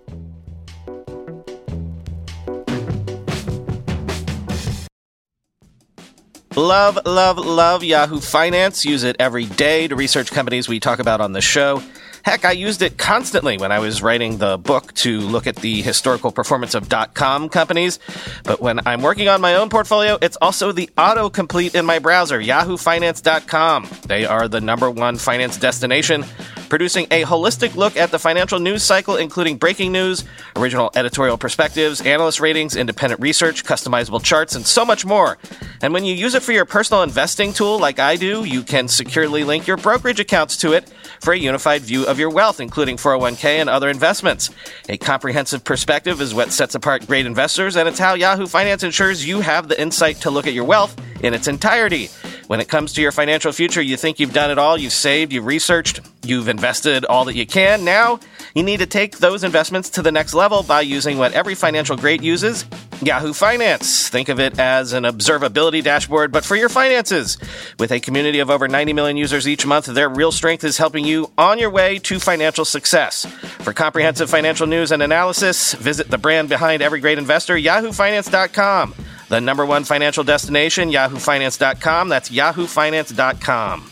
Love, 6.55 6.99
love, 7.07 7.39
love 7.39 7.83
Yahoo 7.83 8.21
Finance. 8.21 8.85
Use 8.85 9.03
it 9.03 9.17
every 9.19 9.47
day 9.47 9.89
to 9.89 9.97
research 9.97 10.31
companies 10.31 10.69
we 10.69 10.79
talk 10.79 10.99
about 10.99 11.23
on 11.23 11.33
the 11.33 11.41
show. 11.41 11.83
Heck, 12.25 12.45
I 12.45 12.53
used 12.53 12.83
it 12.83 12.99
constantly 12.99 13.59
when 13.59 13.73
I 13.73 13.81
was 13.81 14.01
writing 14.01 14.39
the 14.39 14.57
book 14.57 14.95
to 14.95 15.21
look 15.21 15.47
at 15.47 15.57
the 15.57 15.83
historical 15.83 16.31
performance 16.31 16.75
of 16.75 16.89
dot 16.89 17.15
.com 17.15 17.49
companies. 17.49 17.99
But 18.45 18.61
when 18.61 18.87
I'm 18.87 19.03
working 19.03 19.29
on 19.29 19.41
my 19.41 19.57
own 19.57 19.69
portfolio, 19.69 20.19
it's 20.23 20.37
also 20.41 20.71
the 20.71 20.89
autocomplete 20.97 21.75
in 21.75 21.85
my 21.85 21.99
browser, 21.99 22.41
yahoofinance.com. 22.41 23.89
They 24.07 24.25
are 24.25 24.47
the 24.47 24.61
number 24.61 24.91
one 24.91 25.17
finance 25.17 25.57
destination 25.57 26.25
producing 26.73 27.07
a 27.11 27.23
holistic 27.25 27.75
look 27.75 27.99
at 27.99 28.11
the 28.11 28.19
financial 28.19 28.59
news 28.59 28.83
cycle, 28.83 29.17
including 29.17 29.59
breaking 29.59 29.93
news, 29.93 30.25
original 30.57 30.91
editorial 30.95 31.37
perspectives, 31.37 32.01
analyst 32.01 32.41
ratings, 32.41 32.77
independent 32.77 33.21
research, 33.21 33.63
customizable 33.63 34.25
charts, 34.25 34.55
and 34.55 34.67
so 34.67 34.83
much 34.83 35.05
more. 35.05 35.37
And 35.83 35.93
when 35.93 36.07
you 36.07 36.15
use 36.15 36.35
it 36.35 36.43
for 36.43 36.53
your 36.53 36.65
personal 36.65 37.03
investing 37.03 37.53
tool, 37.53 37.79
like 37.79 37.99
I 37.99 38.17
do, 38.17 38.45
you 38.45 38.63
can 38.63 38.89
securely 38.89 39.45
link 39.45 39.67
your 39.67 39.77
brokerage 39.77 40.19
accounts 40.19 40.57
to 40.63 40.73
it 40.73 40.91
for 41.21 41.35
a 41.35 41.39
unified 41.39 41.83
view 41.83 42.07
of 42.07 42.19
your 42.19 42.31
wealth, 42.31 42.59
including 42.59 42.97
401k 42.97 43.45
and 43.61 43.69
other 43.69 43.91
investments. 43.91 44.49
A 44.89 44.97
comprehensive 44.97 45.65
perspective 45.65 46.23
is 46.23 46.33
what 46.33 46.53
sets 46.53 46.75
apart 46.75 47.07
great 47.07 47.27
investors, 47.27 47.77
and 47.77 47.87
it's 47.87 47.99
how 47.99 48.15
Yahoo 48.15 48.47
Finance 48.47 48.83
ensures 48.83 49.29
you 49.29 49.43
have 49.43 49.69
the 49.69 49.79
insight 49.79 50.17
to 50.23 50.31
look 50.31 50.47
at 50.47 50.55
your 50.55 50.65
wealth 50.65 50.99
in 51.21 51.35
its 51.35 51.49
entirety. 51.49 52.09
When 52.53 52.61
it 52.61 52.69
comes 52.69 52.93
to 52.93 53.01
your 53.01 53.13
financial 53.13 53.51
future, 53.51 53.81
you 53.81 53.97
think 53.97 54.21
you've 54.21 54.35
done 54.35 54.51
it 54.51 54.59
all, 54.59 54.77
you've 54.77 54.93
saved, 54.93 55.33
you've 55.33 55.47
researched, 55.47 56.01
you've 56.23 56.49
invested 56.49 57.07
all 57.07 57.25
that 57.25 57.35
you 57.35 57.47
can. 57.47 57.83
Now 57.83 58.21
You 58.55 58.63
need 58.63 58.81
to 58.81 58.87
take 58.87 59.17
those 59.17 59.43
investments 59.43 59.89
to 59.89 60.03
the 60.03 60.13
next 60.13 60.35
level 60.35 60.63
by 60.63 60.83
using 60.83 61.17
what 61.17 61.33
every 61.33 61.55
financial 61.55 61.97
great 61.97 62.23
uses 62.23 62.67
Yahoo 63.01 63.33
Finance. 63.33 64.11
Think 64.11 64.29
of 64.29 64.39
it 64.39 64.59
as 64.59 64.93
an 64.93 65.05
observability 65.05 65.83
dashboard, 65.83 66.31
but 66.31 66.45
for 66.45 66.55
your 66.55 66.69
finances. 66.69 67.39
With 67.79 67.91
a 67.91 68.01
community 68.01 68.41
of 68.41 68.51
over 68.51 68.69
90 68.69 68.93
million 68.93 69.17
users 69.17 69.49
each 69.49 69.65
month, 69.65 69.87
their 69.87 70.11
real 70.11 70.31
strength 70.31 70.63
is 70.63 70.77
helping 70.77 71.07
you 71.07 71.33
on 71.39 71.59
your 71.59 71.71
way 71.71 71.99
to 72.01 72.21
financial 72.21 72.67
success. 72.67 73.25
For 73.65 73.73
comprehensive 73.73 74.29
financial 74.29 74.67
news 74.67 74.93
and 74.93 75.03
analysis, 75.03 75.73
visit 75.73 76.11
the 76.11 76.19
brand 76.19 76.51
behind 76.51 76.83
every 76.83 77.01
great 77.01 77.17
investor, 77.17 77.57
yahoofinance.com. 77.57 78.95
The 79.33 79.41
number 79.41 79.65
one 79.65 79.85
financial 79.85 80.25
destination, 80.25 80.91
yahoofinance.com. 80.91 82.11
That's 82.11 82.29
yahoofinance.com. 82.29 83.91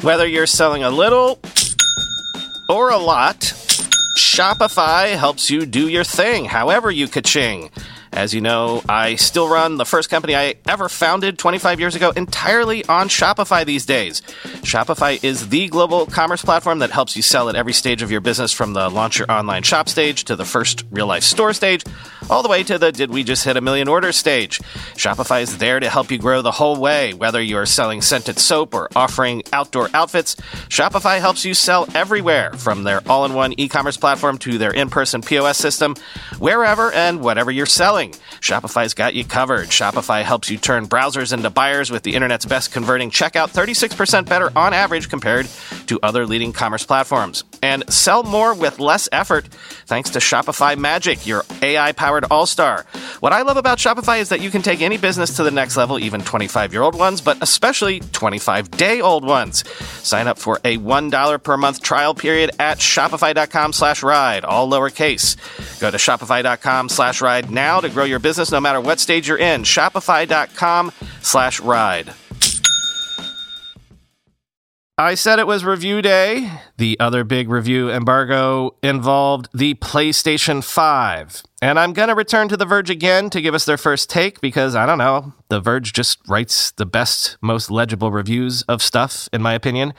Whether 0.00 0.26
you're 0.26 0.46
selling 0.46 0.82
a 0.82 0.88
little 0.88 1.38
or 2.70 2.88
a 2.88 2.96
lot, 2.96 3.40
Shopify 4.16 5.14
helps 5.14 5.50
you 5.50 5.66
do 5.66 5.88
your 5.88 6.04
thing, 6.04 6.46
however 6.46 6.90
you 6.90 7.06
ka-ching. 7.06 7.70
As 8.16 8.32
you 8.32 8.40
know, 8.40 8.82
I 8.88 9.16
still 9.16 9.46
run 9.46 9.76
the 9.76 9.84
first 9.84 10.08
company 10.08 10.34
I 10.34 10.54
ever 10.66 10.88
founded 10.88 11.38
25 11.38 11.78
years 11.78 11.94
ago 11.94 12.12
entirely 12.16 12.82
on 12.86 13.10
Shopify 13.10 13.66
these 13.66 13.84
days. 13.84 14.22
Shopify 14.62 15.22
is 15.22 15.50
the 15.50 15.68
global 15.68 16.06
commerce 16.06 16.42
platform 16.42 16.78
that 16.78 16.90
helps 16.90 17.14
you 17.14 17.20
sell 17.20 17.50
at 17.50 17.56
every 17.56 17.74
stage 17.74 18.00
of 18.00 18.10
your 18.10 18.22
business 18.22 18.52
from 18.52 18.72
the 18.72 18.88
launch 18.88 19.18
your 19.18 19.30
online 19.30 19.62
shop 19.62 19.90
stage 19.90 20.24
to 20.24 20.34
the 20.34 20.46
first 20.46 20.84
real 20.90 21.06
life 21.06 21.24
store 21.24 21.52
stage, 21.52 21.84
all 22.30 22.42
the 22.42 22.48
way 22.48 22.62
to 22.62 22.78
the 22.78 22.92
did 22.92 23.10
we 23.10 23.24
just 23.24 23.44
hit 23.44 23.56
a 23.56 23.60
million 23.60 23.88
order 23.88 24.12
stage. 24.12 24.60
Shopify 24.94 25.42
is 25.42 25.58
there 25.58 25.80
to 25.80 25.88
help 25.88 26.10
you 26.10 26.18
grow 26.18 26.42
the 26.42 26.50
whole 26.50 26.76
way, 26.76 27.14
whether 27.14 27.40
you're 27.40 27.66
selling 27.66 28.02
scented 28.02 28.38
soap 28.38 28.74
or 28.74 28.88
offering 28.96 29.42
outdoor 29.52 29.88
outfits. 29.94 30.34
Shopify 30.68 31.20
helps 31.20 31.44
you 31.44 31.54
sell 31.54 31.86
everywhere 31.94 32.52
from 32.52 32.84
their 32.84 33.00
all 33.08 33.24
in 33.24 33.34
one 33.34 33.54
e 33.58 33.68
commerce 33.68 33.96
platform 33.96 34.38
to 34.38 34.58
their 34.58 34.72
in 34.72 34.90
person 34.90 35.22
POS 35.22 35.58
system, 35.58 35.94
wherever 36.38 36.92
and 36.92 37.20
whatever 37.20 37.50
you're 37.50 37.66
selling. 37.66 38.12
Shopify's 38.40 38.94
got 38.94 39.14
you 39.14 39.24
covered. 39.24 39.68
Shopify 39.68 40.22
helps 40.22 40.50
you 40.50 40.58
turn 40.58 40.86
browsers 40.86 41.32
into 41.32 41.50
buyers 41.50 41.90
with 41.90 42.02
the 42.02 42.14
internet's 42.14 42.46
best 42.46 42.72
converting 42.72 43.10
checkout, 43.10 43.52
36% 43.52 44.26
better 44.26 44.50
on 44.56 44.72
average 44.72 45.08
compared 45.08 45.46
to 45.86 45.98
other 46.02 46.26
leading 46.26 46.52
commerce 46.52 46.84
platforms. 46.84 47.44
And 47.62 47.82
sell 47.92 48.22
more 48.22 48.54
with 48.54 48.78
less 48.78 49.08
effort 49.12 49.46
thanks 49.86 50.10
to 50.10 50.18
Shopify 50.18 50.76
Magic, 50.76 51.26
your 51.26 51.44
AI 51.62 51.92
powered 51.92 52.24
all 52.30 52.46
star. 52.46 52.84
What 53.20 53.32
I 53.32 53.42
love 53.42 53.56
about 53.56 53.78
Shopify 53.78 54.20
is 54.20 54.28
that 54.28 54.40
you 54.40 54.50
can 54.50 54.62
take 54.62 54.82
any 54.82 54.98
business 54.98 55.36
to 55.36 55.42
the 55.42 55.50
next 55.50 55.76
level, 55.76 55.98
even 55.98 56.22
25 56.22 56.72
year 56.72 56.82
old 56.82 56.94
ones, 56.94 57.20
but 57.20 57.38
especially 57.42 58.00
25 58.00 58.70
day 58.72 59.00
old 59.00 59.24
ones. 59.24 59.64
Sign 60.02 60.26
up 60.26 60.38
for 60.38 60.56
a 60.64 60.78
$1 60.78 61.42
per 61.42 61.56
month 61.56 61.82
trial 61.82 62.14
period 62.14 62.50
at 62.58 62.78
shopify.com 62.78 63.72
slash 63.72 64.02
ride, 64.02 64.44
all 64.44 64.68
lowercase. 64.68 65.36
Go 65.80 65.90
to 65.90 65.96
shopify.com 65.96 66.88
slash 66.88 67.20
ride 67.20 67.50
now 67.50 67.80
to 67.80 67.88
grow 67.88 68.04
your 68.04 68.18
business 68.18 68.50
no 68.52 68.60
matter 68.60 68.80
what 68.80 69.00
stage 69.00 69.28
you're 69.28 69.38
in. 69.38 69.62
Shopify.com 69.62 70.92
slash 71.22 71.60
ride. 71.60 72.12
I 74.98 75.14
said 75.14 75.38
it 75.38 75.46
was 75.46 75.62
review 75.62 76.00
day. 76.00 76.50
The 76.78 76.98
other 76.98 77.22
big 77.22 77.50
review 77.50 77.90
embargo 77.90 78.76
involved 78.82 79.50
the 79.52 79.74
PlayStation 79.74 80.64
5. 80.64 81.42
And 81.60 81.78
I'm 81.78 81.92
going 81.92 82.08
to 82.08 82.14
return 82.14 82.48
to 82.48 82.56
The 82.56 82.64
Verge 82.64 82.88
again 82.88 83.28
to 83.28 83.42
give 83.42 83.52
us 83.52 83.66
their 83.66 83.76
first 83.76 84.08
take 84.08 84.40
because 84.40 84.74
I 84.74 84.86
don't 84.86 84.96
know. 84.96 85.34
The 85.50 85.60
Verge 85.60 85.92
just 85.92 86.26
writes 86.26 86.70
the 86.70 86.86
best, 86.86 87.36
most 87.42 87.70
legible 87.70 88.10
reviews 88.10 88.62
of 88.62 88.80
stuff, 88.80 89.28
in 89.34 89.42
my 89.42 89.52
opinion. 89.52 89.92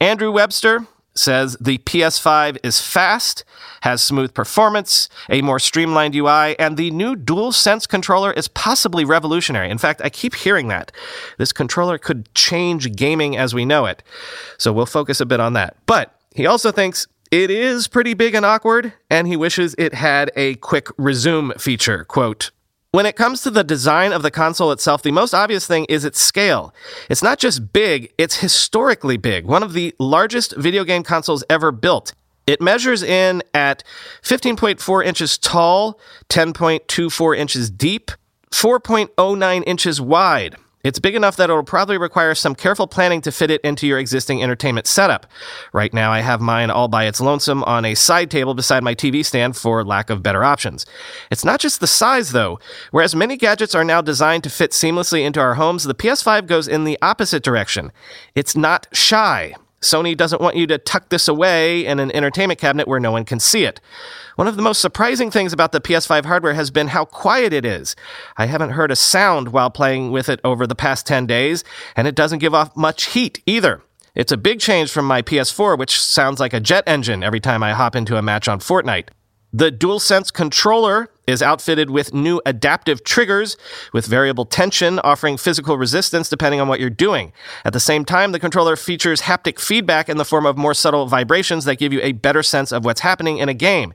Andrew 0.00 0.30
Webster, 0.30 0.86
says 1.18 1.56
the 1.60 1.78
PS5 1.78 2.58
is 2.62 2.80
fast, 2.80 3.44
has 3.82 4.00
smooth 4.00 4.34
performance, 4.34 5.08
a 5.28 5.42
more 5.42 5.58
streamlined 5.58 6.14
UI, 6.14 6.58
and 6.58 6.76
the 6.76 6.90
new 6.90 7.16
DualSense 7.16 7.88
controller 7.88 8.32
is 8.32 8.48
possibly 8.48 9.04
revolutionary. 9.04 9.70
In 9.70 9.78
fact, 9.78 10.00
I 10.02 10.10
keep 10.10 10.34
hearing 10.34 10.68
that. 10.68 10.92
This 11.36 11.52
controller 11.52 11.98
could 11.98 12.32
change 12.34 12.94
gaming 12.96 13.36
as 13.36 13.54
we 13.54 13.64
know 13.64 13.86
it. 13.86 14.02
So 14.56 14.72
we'll 14.72 14.86
focus 14.86 15.20
a 15.20 15.26
bit 15.26 15.40
on 15.40 15.52
that. 15.54 15.76
But 15.86 16.14
he 16.34 16.46
also 16.46 16.72
thinks 16.72 17.06
it 17.30 17.50
is 17.50 17.88
pretty 17.88 18.14
big 18.14 18.34
and 18.34 18.46
awkward, 18.46 18.92
and 19.10 19.26
he 19.26 19.36
wishes 19.36 19.74
it 19.76 19.94
had 19.94 20.30
a 20.34 20.54
quick 20.56 20.88
resume 20.96 21.52
feature. 21.58 22.04
Quote, 22.04 22.50
when 22.92 23.04
it 23.04 23.16
comes 23.16 23.42
to 23.42 23.50
the 23.50 23.64
design 23.64 24.12
of 24.12 24.22
the 24.22 24.30
console 24.30 24.72
itself, 24.72 25.02
the 25.02 25.12
most 25.12 25.34
obvious 25.34 25.66
thing 25.66 25.84
is 25.88 26.04
its 26.04 26.20
scale. 26.20 26.74
It's 27.10 27.22
not 27.22 27.38
just 27.38 27.72
big, 27.72 28.12
it's 28.16 28.36
historically 28.36 29.18
big, 29.18 29.44
one 29.44 29.62
of 29.62 29.74
the 29.74 29.94
largest 29.98 30.56
video 30.56 30.84
game 30.84 31.02
consoles 31.02 31.44
ever 31.50 31.70
built. 31.70 32.14
It 32.46 32.62
measures 32.62 33.02
in 33.02 33.42
at 33.52 33.84
15.4 34.22 35.04
inches 35.04 35.36
tall, 35.36 36.00
10.24 36.30 37.36
inches 37.36 37.70
deep, 37.70 38.10
4.09 38.50 39.64
inches 39.66 40.00
wide. 40.00 40.56
It's 40.84 41.00
big 41.00 41.16
enough 41.16 41.36
that 41.36 41.50
it'll 41.50 41.64
probably 41.64 41.98
require 41.98 42.34
some 42.34 42.54
careful 42.54 42.86
planning 42.86 43.20
to 43.22 43.32
fit 43.32 43.50
it 43.50 43.60
into 43.62 43.86
your 43.86 43.98
existing 43.98 44.42
entertainment 44.42 44.86
setup. 44.86 45.26
Right 45.72 45.92
now, 45.92 46.12
I 46.12 46.20
have 46.20 46.40
mine 46.40 46.70
all 46.70 46.86
by 46.86 47.06
its 47.06 47.20
lonesome 47.20 47.64
on 47.64 47.84
a 47.84 47.94
side 47.94 48.30
table 48.30 48.54
beside 48.54 48.84
my 48.84 48.94
TV 48.94 49.24
stand 49.24 49.56
for 49.56 49.84
lack 49.84 50.08
of 50.08 50.22
better 50.22 50.44
options. 50.44 50.86
It's 51.30 51.44
not 51.44 51.58
just 51.58 51.80
the 51.80 51.88
size, 51.88 52.30
though. 52.30 52.60
Whereas 52.92 53.14
many 53.14 53.36
gadgets 53.36 53.74
are 53.74 53.84
now 53.84 54.00
designed 54.00 54.44
to 54.44 54.50
fit 54.50 54.70
seamlessly 54.70 55.24
into 55.24 55.40
our 55.40 55.54
homes, 55.54 55.84
the 55.84 55.94
PS5 55.94 56.46
goes 56.46 56.68
in 56.68 56.84
the 56.84 56.98
opposite 57.02 57.42
direction. 57.42 57.90
It's 58.34 58.56
not 58.56 58.86
shy. 58.92 59.54
Sony 59.80 60.16
doesn't 60.16 60.42
want 60.42 60.56
you 60.56 60.66
to 60.66 60.78
tuck 60.78 61.08
this 61.08 61.28
away 61.28 61.86
in 61.86 62.00
an 62.00 62.10
entertainment 62.12 62.58
cabinet 62.58 62.88
where 62.88 62.98
no 62.98 63.12
one 63.12 63.24
can 63.24 63.38
see 63.38 63.64
it. 63.64 63.80
One 64.36 64.48
of 64.48 64.56
the 64.56 64.62
most 64.62 64.80
surprising 64.80 65.30
things 65.30 65.52
about 65.52 65.72
the 65.72 65.80
PS5 65.80 66.24
hardware 66.24 66.54
has 66.54 66.70
been 66.70 66.88
how 66.88 67.04
quiet 67.04 67.52
it 67.52 67.64
is. 67.64 67.96
I 68.36 68.46
haven't 68.46 68.70
heard 68.70 68.90
a 68.90 68.96
sound 68.96 69.48
while 69.48 69.70
playing 69.70 70.10
with 70.10 70.28
it 70.28 70.40
over 70.44 70.66
the 70.66 70.74
past 70.74 71.06
10 71.06 71.26
days, 71.26 71.64
and 71.96 72.08
it 72.08 72.14
doesn't 72.14 72.38
give 72.38 72.54
off 72.54 72.76
much 72.76 73.06
heat 73.06 73.42
either. 73.46 73.82
It's 74.14 74.32
a 74.32 74.36
big 74.36 74.58
change 74.58 74.90
from 74.90 75.06
my 75.06 75.22
PS4, 75.22 75.78
which 75.78 76.00
sounds 76.00 76.40
like 76.40 76.52
a 76.52 76.60
jet 76.60 76.84
engine 76.86 77.22
every 77.22 77.40
time 77.40 77.62
I 77.62 77.72
hop 77.72 77.94
into 77.94 78.16
a 78.16 78.22
match 78.22 78.48
on 78.48 78.58
Fortnite. 78.58 79.08
The 79.52 79.70
DualSense 79.70 80.32
controller 80.32 81.08
is 81.28 81.42
outfitted 81.42 81.90
with 81.90 82.14
new 82.14 82.40
adaptive 82.46 83.04
triggers 83.04 83.56
with 83.92 84.06
variable 84.06 84.46
tension, 84.46 84.98
offering 85.00 85.36
physical 85.36 85.76
resistance 85.76 86.30
depending 86.30 86.58
on 86.58 86.68
what 86.68 86.80
you're 86.80 86.88
doing. 86.88 87.32
At 87.66 87.74
the 87.74 87.80
same 87.80 88.06
time, 88.06 88.32
the 88.32 88.40
controller 88.40 88.76
features 88.76 89.20
haptic 89.20 89.60
feedback 89.60 90.08
in 90.08 90.16
the 90.16 90.24
form 90.24 90.46
of 90.46 90.56
more 90.56 90.72
subtle 90.72 91.06
vibrations 91.06 91.66
that 91.66 91.76
give 91.76 91.92
you 91.92 92.00
a 92.02 92.12
better 92.12 92.42
sense 92.42 92.72
of 92.72 92.86
what's 92.86 93.02
happening 93.02 93.38
in 93.38 93.50
a 93.50 93.54
game. 93.54 93.92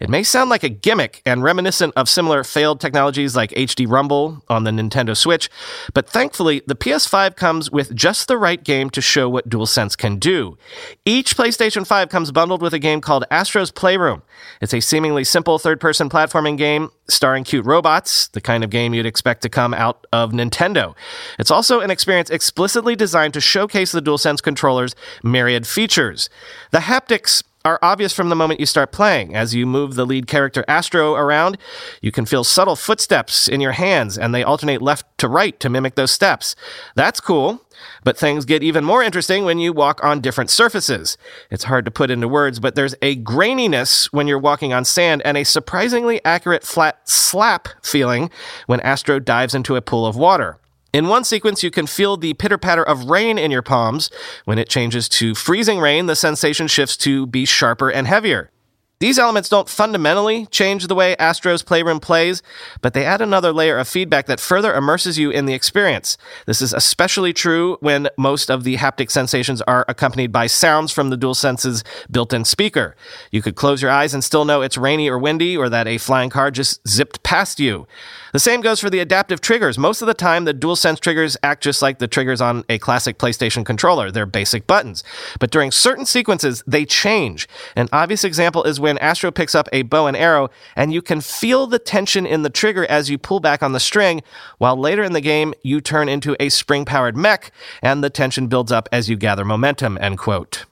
It 0.00 0.08
may 0.08 0.22
sound 0.22 0.48
like 0.48 0.64
a 0.64 0.70
gimmick 0.70 1.20
and 1.26 1.42
reminiscent 1.42 1.92
of 1.96 2.08
similar 2.08 2.42
failed 2.42 2.80
technologies 2.80 3.36
like 3.36 3.50
HD 3.50 3.86
Rumble 3.86 4.42
on 4.48 4.64
the 4.64 4.70
Nintendo 4.70 5.14
Switch, 5.14 5.50
but 5.92 6.08
thankfully, 6.08 6.62
the 6.66 6.74
PS5 6.74 7.36
comes 7.36 7.70
with 7.70 7.94
just 7.94 8.26
the 8.26 8.38
right 8.38 8.64
game 8.64 8.88
to 8.90 9.02
show 9.02 9.28
what 9.28 9.50
DualSense 9.50 9.98
can 9.98 10.18
do. 10.18 10.56
Each 11.04 11.36
PlayStation 11.36 11.86
5 11.86 12.08
comes 12.08 12.32
bundled 12.32 12.62
with 12.62 12.72
a 12.72 12.78
game 12.78 13.02
called 13.02 13.26
Astro's 13.30 13.70
Playroom. 13.70 14.22
It's 14.62 14.72
a 14.72 14.80
seemingly 14.80 15.24
simple 15.24 15.58
third 15.58 15.78
person 15.78 16.08
platforming 16.08 16.56
game 16.56 16.69
game 16.70 16.90
starring 17.08 17.44
cute 17.44 17.64
robots, 17.64 18.28
the 18.28 18.40
kind 18.40 18.62
of 18.62 18.70
game 18.70 18.94
you'd 18.94 19.06
expect 19.06 19.42
to 19.42 19.48
come 19.48 19.74
out 19.74 20.06
of 20.12 20.32
Nintendo. 20.32 20.94
It's 21.38 21.50
also 21.50 21.80
an 21.80 21.90
experience 21.90 22.30
explicitly 22.30 22.94
designed 22.94 23.34
to 23.34 23.40
showcase 23.40 23.92
the 23.92 24.02
DualSense 24.02 24.42
controller's 24.42 24.94
myriad 25.22 25.66
features. 25.66 26.30
The 26.70 26.78
haptics 26.78 27.42
are 27.64 27.78
obvious 27.82 28.12
from 28.14 28.30
the 28.30 28.36
moment 28.36 28.60
you 28.60 28.66
start 28.66 28.90
playing. 28.90 29.34
As 29.34 29.54
you 29.54 29.66
move 29.66 29.94
the 29.94 30.06
lead 30.06 30.26
character 30.26 30.64
Astro 30.66 31.14
around, 31.14 31.58
you 32.00 32.10
can 32.10 32.24
feel 32.24 32.44
subtle 32.44 32.76
footsteps 32.76 33.48
in 33.48 33.60
your 33.60 33.72
hands, 33.72 34.16
and 34.16 34.34
they 34.34 34.42
alternate 34.42 34.80
left 34.80 35.04
to 35.18 35.28
right 35.28 35.58
to 35.60 35.68
mimic 35.68 35.94
those 35.94 36.10
steps. 36.10 36.56
That's 36.94 37.20
cool. 37.20 37.60
But 38.04 38.16
things 38.16 38.44
get 38.44 38.62
even 38.62 38.84
more 38.84 39.02
interesting 39.02 39.44
when 39.44 39.58
you 39.58 39.72
walk 39.72 40.02
on 40.02 40.20
different 40.20 40.50
surfaces. 40.50 41.16
It's 41.50 41.64
hard 41.64 41.84
to 41.84 41.90
put 41.90 42.10
into 42.10 42.28
words, 42.28 42.60
but 42.60 42.74
there's 42.74 42.94
a 43.02 43.16
graininess 43.16 44.06
when 44.12 44.26
you're 44.26 44.38
walking 44.38 44.72
on 44.72 44.84
sand 44.84 45.22
and 45.24 45.36
a 45.36 45.44
surprisingly 45.44 46.24
accurate 46.24 46.64
flat 46.64 47.08
slap 47.08 47.68
feeling 47.82 48.30
when 48.66 48.80
Astro 48.80 49.18
dives 49.18 49.54
into 49.54 49.76
a 49.76 49.82
pool 49.82 50.06
of 50.06 50.16
water. 50.16 50.58
In 50.92 51.06
one 51.06 51.22
sequence, 51.22 51.62
you 51.62 51.70
can 51.70 51.86
feel 51.86 52.16
the 52.16 52.34
pitter 52.34 52.58
patter 52.58 52.82
of 52.82 53.10
rain 53.10 53.38
in 53.38 53.52
your 53.52 53.62
palms. 53.62 54.10
When 54.44 54.58
it 54.58 54.68
changes 54.68 55.08
to 55.10 55.36
freezing 55.36 55.78
rain, 55.78 56.06
the 56.06 56.16
sensation 56.16 56.66
shifts 56.66 56.96
to 56.98 57.26
be 57.26 57.44
sharper 57.44 57.90
and 57.90 58.08
heavier. 58.08 58.50
These 59.00 59.18
elements 59.18 59.48
don't 59.48 59.66
fundamentally 59.66 60.44
change 60.50 60.86
the 60.86 60.94
way 60.94 61.16
Astro's 61.16 61.62
Playroom 61.62 62.00
plays, 62.00 62.42
but 62.82 62.92
they 62.92 63.06
add 63.06 63.22
another 63.22 63.50
layer 63.50 63.78
of 63.78 63.88
feedback 63.88 64.26
that 64.26 64.40
further 64.40 64.74
immerses 64.74 65.18
you 65.18 65.30
in 65.30 65.46
the 65.46 65.54
experience. 65.54 66.18
This 66.44 66.60
is 66.60 66.74
especially 66.74 67.32
true 67.32 67.78
when 67.80 68.10
most 68.18 68.50
of 68.50 68.62
the 68.62 68.76
haptic 68.76 69.10
sensations 69.10 69.62
are 69.62 69.86
accompanied 69.88 70.32
by 70.32 70.48
sounds 70.48 70.92
from 70.92 71.08
the 71.08 71.16
DualSense's 71.16 71.82
built-in 72.10 72.44
speaker. 72.44 72.94
You 73.30 73.40
could 73.40 73.56
close 73.56 73.80
your 73.80 73.90
eyes 73.90 74.12
and 74.12 74.22
still 74.22 74.44
know 74.44 74.60
it's 74.60 74.76
rainy 74.76 75.08
or 75.08 75.18
windy 75.18 75.56
or 75.56 75.70
that 75.70 75.88
a 75.88 75.96
flying 75.96 76.28
car 76.28 76.50
just 76.50 76.86
zipped 76.86 77.22
past 77.22 77.58
you. 77.58 77.86
The 78.34 78.38
same 78.38 78.60
goes 78.60 78.80
for 78.80 78.90
the 78.90 79.00
adaptive 79.00 79.40
triggers. 79.40 79.78
Most 79.78 80.02
of 80.02 80.08
the 80.08 80.14
time, 80.14 80.44
the 80.44 80.52
DualSense 80.52 81.00
triggers 81.00 81.38
act 81.42 81.62
just 81.62 81.80
like 81.80 82.00
the 82.00 82.06
triggers 82.06 82.42
on 82.42 82.64
a 82.68 82.78
classic 82.78 83.16
PlayStation 83.16 83.64
controller. 83.64 84.10
They're 84.10 84.26
basic 84.26 84.66
buttons. 84.66 85.02
But 85.38 85.50
during 85.50 85.70
certain 85.70 86.04
sequences, 86.04 86.62
they 86.66 86.84
change. 86.84 87.48
An 87.74 87.88
obvious 87.92 88.24
example 88.24 88.62
is 88.64 88.78
when 88.78 88.89
Astro 88.98 89.30
picks 89.30 89.54
up 89.54 89.68
a 89.72 89.82
bow 89.82 90.06
and 90.06 90.16
arrow, 90.16 90.50
and 90.76 90.92
you 90.92 91.02
can 91.02 91.20
feel 91.20 91.66
the 91.66 91.78
tension 91.78 92.26
in 92.26 92.42
the 92.42 92.50
trigger 92.50 92.84
as 92.86 93.10
you 93.10 93.18
pull 93.18 93.40
back 93.40 93.62
on 93.62 93.72
the 93.72 93.80
string, 93.80 94.22
while 94.58 94.76
later 94.76 95.02
in 95.02 95.12
the 95.12 95.20
game, 95.20 95.54
you 95.62 95.80
turn 95.80 96.08
into 96.08 96.36
a 96.40 96.48
spring 96.48 96.84
powered 96.84 97.16
mech, 97.16 97.52
and 97.82 98.02
the 98.02 98.10
tension 98.10 98.46
builds 98.46 98.72
up 98.72 98.88
as 98.92 99.08
you 99.08 99.16
gather 99.16 99.44
momentum, 99.44 99.98
end 100.00 100.18
quote. 100.18 100.64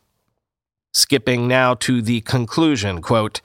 Skipping 0.93 1.47
now 1.47 1.75
to 1.75 2.03
the 2.03 2.21
conclusion, 2.23 3.03
quote, 3.03 3.41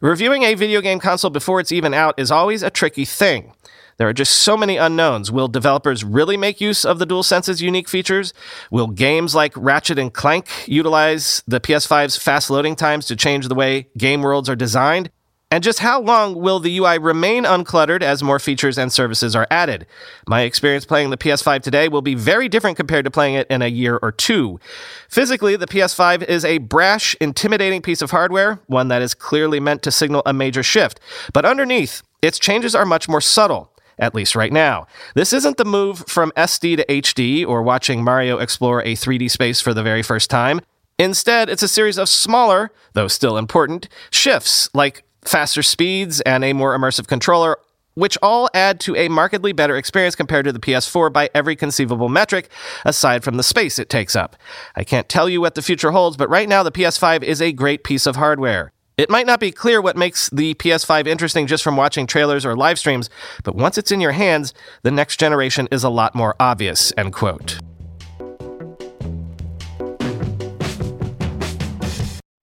Reviewing 0.00 0.44
a 0.44 0.54
video 0.54 0.80
game 0.80 1.00
console 1.00 1.30
before 1.30 1.60
it's 1.60 1.72
even 1.72 1.92
out 1.92 2.18
is 2.18 2.30
always 2.30 2.62
a 2.62 2.70
tricky 2.70 3.04
thing. 3.04 3.52
There 3.98 4.08
are 4.08 4.12
just 4.12 4.32
so 4.32 4.56
many 4.56 4.76
unknowns. 4.76 5.32
Will 5.32 5.48
developers 5.48 6.04
really 6.04 6.36
make 6.36 6.60
use 6.60 6.84
of 6.84 7.00
the 7.00 7.06
DualSense's 7.06 7.60
unique 7.60 7.88
features? 7.88 8.32
Will 8.70 8.86
games 8.86 9.34
like 9.34 9.52
Ratchet 9.56 9.98
and 9.98 10.14
Clank 10.14 10.46
utilize 10.68 11.42
the 11.48 11.58
PS5's 11.58 12.16
fast 12.16 12.48
loading 12.48 12.76
times 12.76 13.06
to 13.06 13.16
change 13.16 13.48
the 13.48 13.56
way 13.56 13.88
game 13.98 14.22
worlds 14.22 14.48
are 14.48 14.54
designed? 14.54 15.10
And 15.50 15.64
just 15.64 15.80
how 15.80 16.00
long 16.00 16.36
will 16.36 16.60
the 16.60 16.78
UI 16.78 16.98
remain 16.98 17.42
uncluttered 17.42 18.02
as 18.02 18.22
more 18.22 18.38
features 18.38 18.78
and 18.78 18.92
services 18.92 19.34
are 19.34 19.48
added? 19.50 19.84
My 20.28 20.42
experience 20.42 20.84
playing 20.84 21.10
the 21.10 21.16
PS5 21.16 21.62
today 21.62 21.88
will 21.88 22.02
be 22.02 22.14
very 22.14 22.48
different 22.48 22.76
compared 22.76 23.04
to 23.06 23.10
playing 23.10 23.34
it 23.34 23.48
in 23.48 23.62
a 23.62 23.66
year 23.66 23.98
or 24.00 24.12
two. 24.12 24.60
Physically, 25.08 25.56
the 25.56 25.66
PS5 25.66 26.22
is 26.22 26.44
a 26.44 26.58
brash, 26.58 27.16
intimidating 27.20 27.82
piece 27.82 28.02
of 28.02 28.12
hardware, 28.12 28.60
one 28.66 28.88
that 28.88 29.02
is 29.02 29.14
clearly 29.14 29.58
meant 29.58 29.82
to 29.82 29.90
signal 29.90 30.22
a 30.24 30.32
major 30.32 30.62
shift. 30.62 31.00
But 31.32 31.44
underneath, 31.44 32.02
its 32.22 32.38
changes 32.38 32.76
are 32.76 32.86
much 32.86 33.08
more 33.08 33.22
subtle 33.22 33.72
at 33.98 34.14
least 34.14 34.36
right 34.36 34.52
now. 34.52 34.86
This 35.14 35.32
isn't 35.32 35.56
the 35.56 35.64
move 35.64 36.04
from 36.06 36.32
SD 36.36 36.76
to 36.76 36.84
HD 36.86 37.46
or 37.46 37.62
watching 37.62 38.02
Mario 38.02 38.38
explore 38.38 38.82
a 38.82 38.94
3D 38.94 39.30
space 39.30 39.60
for 39.60 39.74
the 39.74 39.82
very 39.82 40.02
first 40.02 40.30
time. 40.30 40.60
Instead, 40.98 41.48
it's 41.48 41.62
a 41.62 41.68
series 41.68 41.98
of 41.98 42.08
smaller, 42.08 42.72
though 42.94 43.08
still 43.08 43.38
important, 43.38 43.88
shifts 44.10 44.68
like 44.74 45.04
faster 45.24 45.62
speeds, 45.62 46.20
and 46.22 46.42
a 46.44 46.52
more 46.52 46.76
immersive 46.76 47.06
controller, 47.06 47.58
which 47.94 48.16
all 48.22 48.48
add 48.54 48.80
to 48.80 48.96
a 48.96 49.08
markedly 49.08 49.52
better 49.52 49.76
experience 49.76 50.14
compared 50.14 50.44
to 50.44 50.52
the 50.52 50.60
PS4 50.60 51.12
by 51.12 51.28
every 51.34 51.56
conceivable 51.56 52.08
metric, 52.08 52.48
aside 52.84 53.24
from 53.24 53.36
the 53.36 53.42
space 53.42 53.78
it 53.78 53.88
takes 53.88 54.16
up. 54.16 54.36
I 54.76 54.84
can't 54.84 55.08
tell 55.08 55.28
you 55.28 55.40
what 55.40 55.54
the 55.54 55.62
future 55.62 55.90
holds, 55.90 56.16
but 56.16 56.30
right 56.30 56.48
now 56.48 56.62
the 56.62 56.72
PS5 56.72 57.22
is 57.22 57.42
a 57.42 57.52
great 57.52 57.84
piece 57.84 58.06
of 58.06 58.16
hardware. 58.16 58.72
It 58.98 59.08
might 59.08 59.26
not 59.26 59.38
be 59.38 59.52
clear 59.52 59.80
what 59.80 59.96
makes 59.96 60.28
the 60.30 60.54
PS5 60.54 61.06
interesting 61.06 61.46
just 61.46 61.62
from 61.62 61.76
watching 61.76 62.04
trailers 62.04 62.44
or 62.44 62.56
live 62.56 62.80
streams, 62.80 63.08
but 63.44 63.54
once 63.54 63.78
it's 63.78 63.92
in 63.92 64.00
your 64.00 64.10
hands, 64.10 64.52
the 64.82 64.90
next 64.90 65.20
generation 65.20 65.68
is 65.70 65.84
a 65.84 65.88
lot 65.88 66.16
more 66.16 66.34
obvious, 66.40 66.92
end 66.96 67.12
quote. 67.12 67.60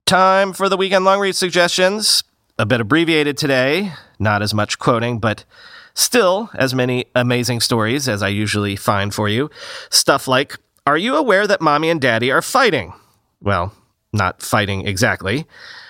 Time 0.06 0.54
for 0.54 0.70
the 0.70 0.78
weekend 0.78 1.04
long 1.04 1.20
read 1.20 1.36
suggestions 1.36 2.24
a 2.58 2.66
bit 2.66 2.80
abbreviated 2.80 3.38
today, 3.38 3.92
not 4.18 4.42
as 4.42 4.54
much 4.54 4.80
quoting, 4.80 5.20
but 5.20 5.44
still 5.94 6.50
as 6.56 6.74
many 6.74 7.04
amazing 7.16 7.60
stories 7.60 8.08
as 8.08 8.24
I 8.24 8.30
usually 8.30 8.78
find 8.78 9.14
for 9.14 9.28
you. 9.28 9.50
Stuff 9.90 10.26
like 10.26 10.56
Are 10.88 10.98
you 10.98 11.18
aware 11.18 11.48
that 11.48 11.60
mommy 11.60 11.90
and 11.90 12.00
daddy 12.00 12.32
are 12.32 12.42
fighting? 12.42 12.94
Well, 13.42 13.74
not 14.14 14.42
fighting 14.42 14.88
exactly, 14.88 15.46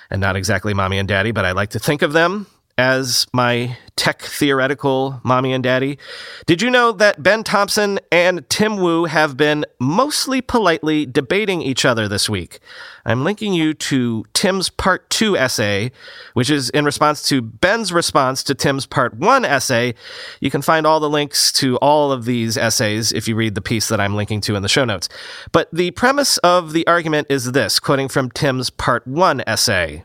and 0.09 0.21
not 0.21 0.35
exactly 0.35 0.74
mommy 0.74 0.97
and 0.97 1.07
daddy, 1.07 1.31
but 1.31 1.45
I 1.45 1.51
like 1.51 1.71
to 1.71 1.79
think 1.79 2.01
of 2.01 2.13
them 2.13 2.47
as 2.77 3.25
my 3.34 3.77
tech 3.96 4.22
theoretical 4.22 5.22
mommy 5.24 5.53
and 5.53 5.63
daddy. 5.63 5.98
Did 6.46 6.62
you 6.62 6.70
know 6.70 6.91
that 6.91 7.24
Ben 7.24 7.44
Thompson 7.44 8.00
and 8.12 8.48
Tim 8.50 8.77
Wu 8.77 9.05
have 9.05 9.38
been 9.38 9.65
mostly 9.79 10.41
politely 10.41 11.05
debating 11.05 11.62
each 11.62 11.86
other 11.86 12.08
this 12.08 12.29
week? 12.29 12.60
I'm 13.05 13.24
linking 13.24 13.53
you 13.53 13.74
to 13.74 14.25
Tim's 14.34 14.70
part 14.70 15.10
two 15.10 15.38
essay, 15.38 15.91
which 16.34 16.50
is 16.50 16.70
in 16.72 16.84
response 16.84 17.27
to 17.29 17.41
Ben's 17.41 17.94
response 17.94 18.44
to 18.44 18.55
Tim's 18.55 18.86
part 18.86 19.15
one 19.15 19.46
essay. 19.46 19.94
You 20.41 20.51
can 20.51 20.62
find 20.62 20.86
all 20.86 21.00
the 21.00 21.10
links 21.10 21.51
to 21.53 21.77
all 21.77 22.12
of 22.12 22.25
these 22.25 22.58
essays 22.58 23.14
if 23.14 23.27
you 23.27 23.35
read 23.35 23.55
the 23.55 23.61
piece 23.61 23.88
that 23.88 24.01
I'm 24.01 24.16
linking 24.16 24.42
to 24.42 24.55
in 24.55 24.64
the 24.64 24.70
show 24.70 24.83
notes. 24.83 25.07
But 25.53 25.70
the 25.72 25.92
premise 25.92 26.38
of 26.40 26.74
the 26.74 26.85
argument 26.88 27.27
is 27.29 27.53
this, 27.53 27.79
quoting 27.79 28.09
from 28.09 28.31
Tim's 28.31 28.70
part 28.70 29.07
one 29.07 29.42
essay. 29.48 30.03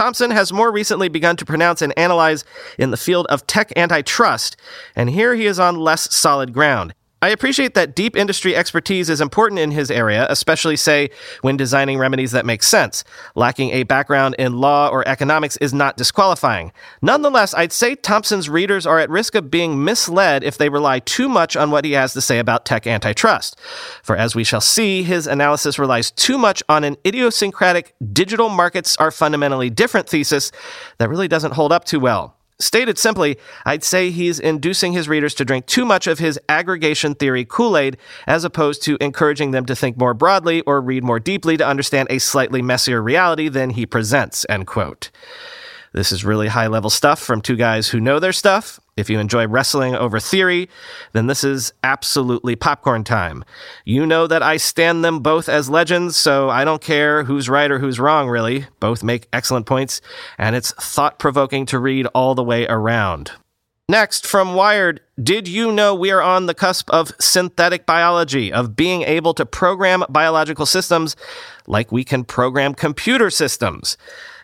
Thompson 0.00 0.30
has 0.30 0.50
more 0.50 0.72
recently 0.72 1.10
begun 1.10 1.36
to 1.36 1.44
pronounce 1.44 1.82
and 1.82 1.92
analyze 1.98 2.42
in 2.78 2.90
the 2.90 2.96
field 2.96 3.26
of 3.26 3.46
tech 3.46 3.70
antitrust, 3.76 4.56
and 4.96 5.10
here 5.10 5.34
he 5.34 5.44
is 5.44 5.60
on 5.60 5.76
less 5.76 6.16
solid 6.16 6.54
ground. 6.54 6.94
I 7.22 7.28
appreciate 7.28 7.74
that 7.74 7.94
deep 7.94 8.16
industry 8.16 8.56
expertise 8.56 9.10
is 9.10 9.20
important 9.20 9.58
in 9.58 9.72
his 9.72 9.90
area, 9.90 10.26
especially, 10.30 10.76
say, 10.76 11.10
when 11.42 11.58
designing 11.58 11.98
remedies 11.98 12.32
that 12.32 12.46
make 12.46 12.62
sense. 12.62 13.04
Lacking 13.34 13.72
a 13.72 13.82
background 13.82 14.36
in 14.38 14.54
law 14.54 14.88
or 14.88 15.06
economics 15.06 15.58
is 15.58 15.74
not 15.74 15.98
disqualifying. 15.98 16.72
Nonetheless, 17.02 17.52
I'd 17.52 17.72
say 17.72 17.94
Thompson's 17.94 18.48
readers 18.48 18.86
are 18.86 18.98
at 18.98 19.10
risk 19.10 19.34
of 19.34 19.50
being 19.50 19.84
misled 19.84 20.42
if 20.42 20.56
they 20.56 20.70
rely 20.70 21.00
too 21.00 21.28
much 21.28 21.56
on 21.56 21.70
what 21.70 21.84
he 21.84 21.92
has 21.92 22.14
to 22.14 22.22
say 22.22 22.38
about 22.38 22.64
tech 22.64 22.86
antitrust. 22.86 23.60
For 24.02 24.16
as 24.16 24.34
we 24.34 24.42
shall 24.42 24.62
see, 24.62 25.02
his 25.02 25.26
analysis 25.26 25.78
relies 25.78 26.10
too 26.10 26.38
much 26.38 26.62
on 26.70 26.84
an 26.84 26.96
idiosyncratic 27.06 27.94
digital 28.14 28.48
markets 28.48 28.96
are 28.96 29.10
fundamentally 29.10 29.68
different 29.68 30.08
thesis 30.08 30.50
that 30.96 31.10
really 31.10 31.28
doesn't 31.28 31.52
hold 31.52 31.70
up 31.70 31.84
too 31.84 32.00
well. 32.00 32.39
Stated 32.60 32.98
simply, 32.98 33.38
I'd 33.64 33.82
say 33.82 34.10
he's 34.10 34.38
inducing 34.38 34.92
his 34.92 35.08
readers 35.08 35.34
to 35.34 35.44
drink 35.46 35.64
too 35.64 35.86
much 35.86 36.06
of 36.06 36.18
his 36.18 36.38
aggregation 36.48 37.14
theory 37.14 37.46
Kool 37.46 37.76
Aid, 37.76 37.96
as 38.26 38.44
opposed 38.44 38.82
to 38.82 38.98
encouraging 39.00 39.52
them 39.52 39.64
to 39.64 39.74
think 39.74 39.96
more 39.96 40.12
broadly 40.12 40.60
or 40.62 40.80
read 40.82 41.02
more 41.02 41.18
deeply 41.18 41.56
to 41.56 41.66
understand 41.66 42.08
a 42.10 42.18
slightly 42.18 42.60
messier 42.60 43.02
reality 43.02 43.48
than 43.48 43.70
he 43.70 43.86
presents. 43.86 44.44
End 44.48 44.66
quote. 44.66 45.10
This 45.92 46.12
is 46.12 46.24
really 46.24 46.46
high 46.46 46.68
level 46.68 46.88
stuff 46.88 47.20
from 47.20 47.40
two 47.40 47.56
guys 47.56 47.88
who 47.88 47.98
know 47.98 48.20
their 48.20 48.32
stuff. 48.32 48.78
If 48.96 49.10
you 49.10 49.18
enjoy 49.18 49.48
wrestling 49.48 49.96
over 49.96 50.20
theory, 50.20 50.68
then 51.12 51.26
this 51.26 51.42
is 51.42 51.72
absolutely 51.82 52.54
popcorn 52.54 53.02
time. 53.02 53.44
You 53.84 54.06
know 54.06 54.28
that 54.28 54.42
I 54.42 54.56
stand 54.56 55.04
them 55.04 55.18
both 55.18 55.48
as 55.48 55.68
legends, 55.68 56.16
so 56.16 56.48
I 56.48 56.64
don't 56.64 56.80
care 56.80 57.24
who's 57.24 57.48
right 57.48 57.70
or 57.70 57.80
who's 57.80 57.98
wrong, 57.98 58.28
really. 58.28 58.66
Both 58.78 59.02
make 59.02 59.26
excellent 59.32 59.66
points, 59.66 60.00
and 60.38 60.54
it's 60.54 60.72
thought 60.72 61.18
provoking 61.18 61.66
to 61.66 61.78
read 61.80 62.06
all 62.14 62.36
the 62.36 62.44
way 62.44 62.66
around. 62.68 63.32
Next, 63.88 64.24
from 64.24 64.54
Wired, 64.54 65.00
did 65.20 65.48
you 65.48 65.72
know 65.72 65.96
we 65.96 66.12
are 66.12 66.22
on 66.22 66.46
the 66.46 66.54
cusp 66.54 66.88
of 66.90 67.10
synthetic 67.18 67.86
biology, 67.86 68.52
of 68.52 68.76
being 68.76 69.02
able 69.02 69.34
to 69.34 69.44
program 69.44 70.04
biological 70.08 70.66
systems 70.66 71.16
like 71.66 71.90
we 71.90 72.04
can 72.04 72.22
program 72.22 72.74
computer 72.74 73.30
systems? 73.30 73.96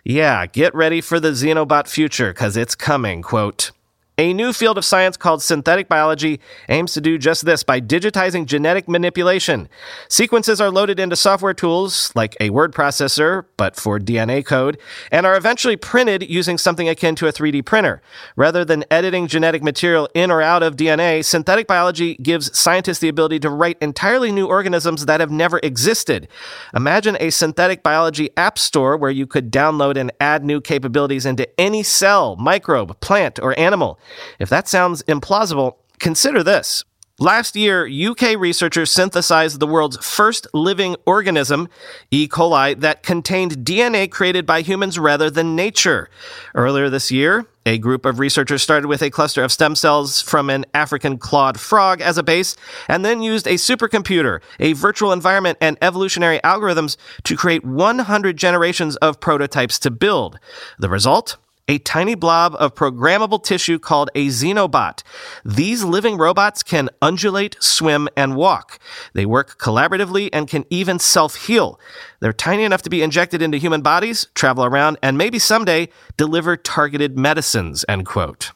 Yeah, 0.09 0.47
get 0.47 0.73
ready 0.73 1.01
for 1.01 1.19
the 1.19 1.31
Xenobot 1.33 1.89
future, 1.89 2.33
because 2.33 2.57
it's 2.57 2.77
coming, 2.77 3.23
quote. 3.23 3.73
A 4.19 4.33
new 4.33 4.55
field 4.55 4.79
of 4.79 4.85
science 4.87 5.19
called 5.19 5.43
synthetic 5.43 5.91
biology 5.91 6.41
aims 6.71 6.95
to 6.95 7.03
do 7.03 7.19
just 7.19 7.45
this 7.45 7.63
by 7.63 7.83
digitizing 7.83 8.47
genetic 8.47 8.89
manipulation. 8.89 9.69
Sequences 10.09 10.59
are 10.59 10.71
loaded 10.71 10.99
into 10.99 11.17
software 11.17 11.53
tools 11.53 12.13
like 12.15 12.35
a 12.41 12.49
word 12.49 12.73
processor, 12.73 13.45
but 13.59 13.77
for 13.77 14.01
DNA 14.01 14.43
code, 14.43 14.79
and 15.13 15.27
are 15.27 15.37
eventually 15.37 15.77
printed 15.77 16.31
using 16.31 16.57
something 16.57 16.89
akin 16.89 17.15
to 17.17 17.29
a 17.29 17.33
3D 17.33 17.67
printer. 17.67 18.01
Rather 18.37 18.65
than 18.65 18.87
editing 18.91 19.27
genetic 19.27 19.63
material 19.63 20.09
in 20.15 20.31
or 20.31 20.41
out 20.41 20.63
of 20.63 20.77
DNA, 20.77 21.23
synthetic 21.23 21.67
biology 21.67 22.15
gives 22.15 22.59
scientists 22.59 23.01
the 23.01 23.11
ability 23.11 23.39
to 23.41 23.51
write 23.51 23.77
entirely 23.83 24.33
new 24.33 24.47
organisms 24.47 25.05
that 25.05 25.21
have 25.21 25.31
never 25.31 25.61
existed. 25.63 26.27
Imagine 26.75 27.19
a 27.21 27.29
synthetic 27.29 27.83
biology 27.83 28.31
app 28.39 28.59
store 28.59 28.97
where 28.97 29.11
you 29.11 29.27
could 29.27 29.53
download 29.53 29.99
and 29.99 30.11
add 30.21 30.43
new 30.43 30.63
capabilities 30.63 31.27
into 31.27 31.47
any 31.61 31.83
cell, 31.83 32.35
microbe, 32.37 32.99
plant, 33.01 33.39
or 33.43 33.59
animal. 33.59 34.01
If 34.39 34.49
that 34.49 34.69
sounds 34.69 35.03
implausible, 35.05 35.77
consider 35.99 36.43
this. 36.43 36.85
Last 37.19 37.57
year, 37.57 37.89
UK 37.89 38.37
researchers 38.39 38.91
synthesized 38.91 39.59
the 39.59 39.67
world's 39.67 39.97
first 40.05 40.47
living 40.53 40.97
organism, 41.07 41.71
E. 42.11 42.29
coli, 42.29 42.79
that 42.79 43.03
contained 43.03 43.65
DNA 43.65 44.11
created 44.11 44.45
by 44.45 44.61
humans 44.61 44.99
rather 44.99 45.31
than 45.31 45.57
nature. 45.57 46.11
Earlier 46.55 46.91
this 46.91 47.11
year, 47.11 47.47
a 47.65 47.79
group 47.79 48.05
of 48.05 48.19
researchers 48.19 48.63
started 48.63 48.87
with 48.89 49.01
a 49.01 49.09
cluster 49.09 49.43
of 49.43 49.51
stem 49.51 49.75
cells 49.75 50.21
from 50.21 50.51
an 50.51 50.67
African 50.75 51.17
clawed 51.17 51.59
frog 51.59 52.03
as 52.03 52.19
a 52.19 52.23
base, 52.23 52.55
and 52.87 53.03
then 53.03 53.23
used 53.23 53.47
a 53.47 53.55
supercomputer, 53.55 54.43
a 54.61 54.75
virtual 54.75 55.11
environment, 55.11 55.57
and 55.59 55.79
evolutionary 55.81 56.39
algorithms 56.45 56.99
to 57.25 57.35
create 57.35 57.65
100 57.65 58.37
generations 58.37 58.95
of 58.97 59.21
prototypes 59.21 59.79
to 59.79 59.91
build. 59.91 60.39
The 60.79 60.91
result? 60.91 61.39
A 61.69 61.79
tiny 61.79 62.15
blob 62.15 62.55
of 62.59 62.75
programmable 62.75 63.43
tissue 63.43 63.79
called 63.79 64.11
a 64.15 64.29
xenobot. 64.29 65.03
These 65.45 65.85
living 65.85 66.17
robots 66.17 66.63
can 66.63 66.89
undulate, 67.03 67.57
swim, 67.61 68.09
and 68.17 68.37
walk. 68.37 68.79
They 69.13 69.27
work 69.27 69.59
collaboratively 69.59 70.31
and 70.33 70.49
can 70.49 70.65
even 70.71 70.99
self 70.99 71.47
heal. 71.47 71.81
They're 72.21 72.33
tiny 72.33 72.65
enough 72.65 72.83
to 72.83 72.91
be 72.91 73.03
injected 73.03 73.43
into 73.43 73.59
human 73.59 73.83
bodies, 73.83 74.27
travel 74.35 74.65
around, 74.65 74.99
and 75.03 75.19
maybe 75.19 75.39
someday 75.39 75.89
deliver 76.17 76.57
targeted 76.57 77.19
medicines. 77.19 77.85
End 77.89 78.07
quote. 78.07 78.53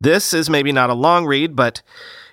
This 0.00 0.32
is 0.32 0.48
maybe 0.48 0.70
not 0.70 0.90
a 0.90 0.94
long 0.94 1.26
read, 1.26 1.56
but 1.56 1.82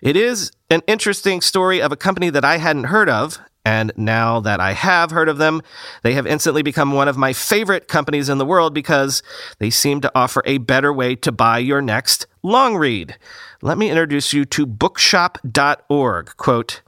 it 0.02 0.16
is 0.16 0.52
an 0.70 0.82
interesting 0.88 1.42
story 1.42 1.82
of 1.82 1.92
a 1.92 1.98
company 1.98 2.30
that 2.30 2.46
I 2.46 2.58
hadn't 2.58 2.86
heard 2.86 3.10
of 3.10 3.40
and 3.66 3.92
now 3.98 4.40
that 4.42 4.60
I 4.60 4.74
have 4.74 5.10
heard 5.10 5.28
of 5.28 5.40
them, 5.40 5.64
they 6.04 6.14
have 6.14 6.28
instantly 6.28 6.62
become 6.62 6.92
one 6.92 7.08
of 7.08 7.18
my 7.18 7.34
favorite 7.34 7.88
companies 7.88 8.30
in 8.30 8.38
the 8.38 8.46
world 8.46 8.76
because 8.76 9.24
they 9.58 9.72
seem 9.72 10.02
to 10.02 10.12
offer 10.14 10.44
a 10.46 10.60
better 10.60 10.94
way 10.94 11.16
to 11.16 11.32
buy 11.32 11.58
your 11.58 11.82
next 11.82 12.28
long 12.44 12.76
read. 12.78 13.18
Let 13.64 13.80
me 13.80 13.90
introduce 13.90 14.32
you 14.34 14.46
to 14.46 14.68
bookshop.org. 14.68 16.38
Quote, 16.38 16.82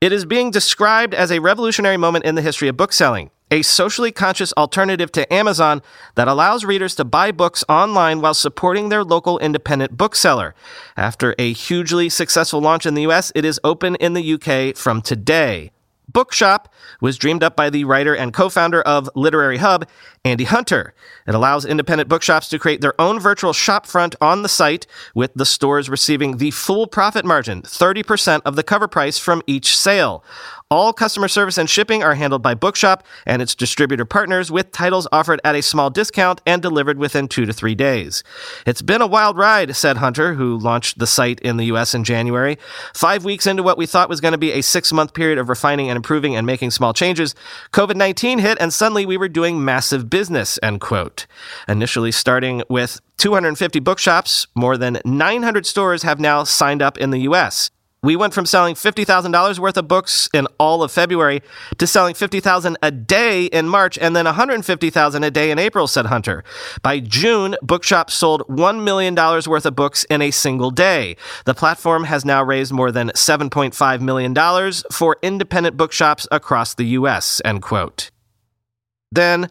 it 0.00 0.12
is 0.12 0.24
being 0.24 0.50
described 0.50 1.14
as 1.14 1.30
a 1.30 1.38
revolutionary 1.38 1.98
moment 1.98 2.24
in 2.24 2.34
the 2.34 2.42
history 2.42 2.68
of 2.68 2.76
bookselling, 2.76 3.30
a 3.50 3.62
socially 3.62 4.12
conscious 4.12 4.52
alternative 4.54 5.12
to 5.12 5.30
Amazon 5.32 5.82
that 6.14 6.28
allows 6.28 6.64
readers 6.64 6.94
to 6.94 7.04
buy 7.04 7.32
books 7.32 7.64
online 7.68 8.20
while 8.20 8.34
supporting 8.34 8.88
their 8.88 9.04
local 9.04 9.38
independent 9.38 9.96
bookseller. 9.96 10.54
After 10.96 11.34
a 11.38 11.52
hugely 11.52 12.08
successful 12.08 12.60
launch 12.60 12.86
in 12.86 12.94
the 12.94 13.06
US, 13.06 13.32
it 13.34 13.44
is 13.44 13.60
open 13.64 13.96
in 13.96 14.14
the 14.14 14.34
UK 14.34 14.76
from 14.76 15.02
today. 15.02 15.72
Bookshop 16.16 16.72
was 17.02 17.18
dreamed 17.18 17.42
up 17.42 17.56
by 17.56 17.68
the 17.68 17.84
writer 17.84 18.16
and 18.16 18.32
co 18.32 18.48
founder 18.48 18.80
of 18.80 19.10
Literary 19.14 19.58
Hub, 19.58 19.86
Andy 20.24 20.44
Hunter. 20.44 20.94
It 21.26 21.34
allows 21.34 21.66
independent 21.66 22.08
bookshops 22.08 22.48
to 22.48 22.58
create 22.58 22.80
their 22.80 22.98
own 22.98 23.20
virtual 23.20 23.52
shop 23.52 23.84
front 23.86 24.16
on 24.18 24.40
the 24.40 24.48
site, 24.48 24.86
with 25.14 25.34
the 25.34 25.44
stores 25.44 25.90
receiving 25.90 26.38
the 26.38 26.52
full 26.52 26.86
profit 26.86 27.26
margin, 27.26 27.60
30% 27.60 28.40
of 28.46 28.56
the 28.56 28.62
cover 28.62 28.88
price 28.88 29.18
from 29.18 29.42
each 29.46 29.76
sale. 29.76 30.24
All 30.68 30.92
customer 30.92 31.28
service 31.28 31.58
and 31.58 31.70
shipping 31.70 32.02
are 32.02 32.16
handled 32.16 32.42
by 32.42 32.54
Bookshop 32.54 33.06
and 33.24 33.40
its 33.40 33.54
distributor 33.54 34.04
partners, 34.04 34.50
with 34.50 34.72
titles 34.72 35.06
offered 35.12 35.40
at 35.44 35.54
a 35.54 35.62
small 35.62 35.90
discount 35.90 36.42
and 36.44 36.60
delivered 36.60 36.98
within 36.98 37.28
two 37.28 37.46
to 37.46 37.52
three 37.52 37.76
days. 37.76 38.24
It's 38.66 38.82
been 38.82 39.00
a 39.00 39.06
wild 39.06 39.36
ride, 39.36 39.76
said 39.76 39.98
Hunter, 39.98 40.34
who 40.34 40.58
launched 40.58 40.98
the 40.98 41.06
site 41.06 41.38
in 41.38 41.56
the 41.56 41.66
US 41.66 41.94
in 41.94 42.02
January. 42.02 42.58
Five 42.94 43.24
weeks 43.24 43.46
into 43.46 43.62
what 43.62 43.78
we 43.78 43.86
thought 43.86 44.08
was 44.08 44.20
going 44.20 44.32
to 44.32 44.38
be 44.38 44.50
a 44.50 44.60
six 44.60 44.92
month 44.92 45.14
period 45.14 45.38
of 45.38 45.48
refining 45.48 45.88
and 45.88 45.96
improving 45.96 46.34
and 46.34 46.44
making 46.44 46.72
small 46.72 46.92
changes, 46.92 47.36
COVID 47.70 47.94
19 47.94 48.40
hit 48.40 48.58
and 48.60 48.74
suddenly 48.74 49.06
we 49.06 49.16
were 49.16 49.28
doing 49.28 49.64
massive 49.64 50.10
business, 50.10 50.58
end 50.64 50.80
quote. 50.80 51.28
Initially 51.68 52.10
starting 52.10 52.64
with 52.68 53.00
250 53.18 53.78
bookshops, 53.78 54.48
more 54.56 54.76
than 54.76 54.98
900 55.04 55.64
stores 55.64 56.02
have 56.02 56.18
now 56.18 56.42
signed 56.42 56.82
up 56.82 56.98
in 56.98 57.10
the 57.10 57.20
US. 57.20 57.70
We 58.02 58.14
went 58.14 58.34
from 58.34 58.46
selling 58.46 58.74
$50,000 58.74 59.58
worth 59.58 59.76
of 59.76 59.88
books 59.88 60.28
in 60.32 60.46
all 60.58 60.82
of 60.82 60.92
February 60.92 61.42
to 61.78 61.86
selling 61.86 62.14
50,000 62.14 62.76
a 62.82 62.90
day 62.90 63.46
in 63.46 63.68
March 63.68 63.98
and 63.98 64.14
then 64.14 64.26
150,000 64.26 65.24
a 65.24 65.30
day 65.30 65.50
in 65.50 65.58
April, 65.58 65.86
said 65.86 66.06
Hunter. 66.06 66.44
By 66.82 67.00
June, 67.00 67.56
Bookshop 67.62 68.10
sold 68.10 68.42
$1 68.48 68.84
million 68.84 69.14
worth 69.14 69.66
of 69.66 69.74
books 69.74 70.04
in 70.04 70.22
a 70.22 70.30
single 70.30 70.70
day. 70.70 71.16
The 71.46 71.54
platform 71.54 72.04
has 72.04 72.24
now 72.24 72.44
raised 72.44 72.72
more 72.72 72.92
than 72.92 73.08
$7.5 73.10 74.00
million 74.00 74.72
for 74.92 75.16
independent 75.22 75.76
bookshops 75.76 76.28
across 76.30 76.74
the 76.74 76.84
U.S., 76.84 77.40
end 77.44 77.62
quote. 77.62 78.10
Then, 79.10 79.48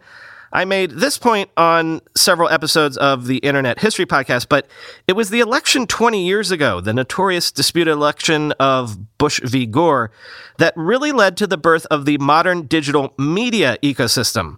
I 0.56 0.64
made 0.64 0.92
this 0.92 1.18
point 1.18 1.50
on 1.58 2.00
several 2.16 2.48
episodes 2.48 2.96
of 2.96 3.26
the 3.26 3.36
Internet 3.40 3.78
History 3.78 4.06
Podcast, 4.06 4.48
but 4.48 4.66
it 5.06 5.12
was 5.12 5.28
the 5.28 5.40
election 5.40 5.86
20 5.86 6.26
years 6.26 6.50
ago, 6.50 6.80
the 6.80 6.94
notorious 6.94 7.52
disputed 7.52 7.92
election 7.92 8.52
of 8.52 9.18
Bush 9.18 9.38
v. 9.44 9.66
Gore, 9.66 10.10
that 10.56 10.72
really 10.74 11.12
led 11.12 11.36
to 11.36 11.46
the 11.46 11.58
birth 11.58 11.84
of 11.90 12.06
the 12.06 12.16
modern 12.16 12.62
digital 12.62 13.12
media 13.18 13.76
ecosystem. 13.82 14.56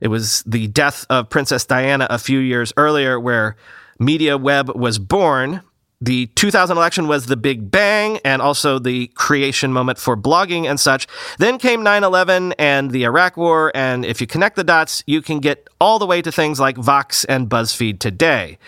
It 0.00 0.06
was 0.06 0.44
the 0.46 0.68
death 0.68 1.06
of 1.10 1.28
Princess 1.28 1.64
Diana 1.64 2.06
a 2.08 2.20
few 2.20 2.38
years 2.38 2.72
earlier, 2.76 3.18
where 3.18 3.56
MediaWeb 4.00 4.76
was 4.76 5.00
born, 5.00 5.62
the 6.02 6.26
2000 6.34 6.76
election 6.76 7.06
was 7.06 7.26
the 7.26 7.36
big 7.36 7.70
bang 7.70 8.18
and 8.24 8.42
also 8.42 8.80
the 8.80 9.06
creation 9.14 9.72
moment 9.72 9.98
for 9.98 10.16
blogging 10.16 10.68
and 10.68 10.80
such. 10.80 11.06
Then 11.38 11.58
came 11.58 11.84
9 11.84 12.02
11 12.02 12.54
and 12.58 12.90
the 12.90 13.04
Iraq 13.04 13.36
War, 13.36 13.70
and 13.72 14.04
if 14.04 14.20
you 14.20 14.26
connect 14.26 14.56
the 14.56 14.64
dots, 14.64 15.04
you 15.06 15.22
can 15.22 15.38
get 15.38 15.68
all 15.80 16.00
the 16.00 16.06
way 16.06 16.20
to 16.20 16.32
things 16.32 16.58
like 16.58 16.76
Vox 16.76 17.24
and 17.26 17.48
BuzzFeed 17.48 18.00
today. 18.00 18.58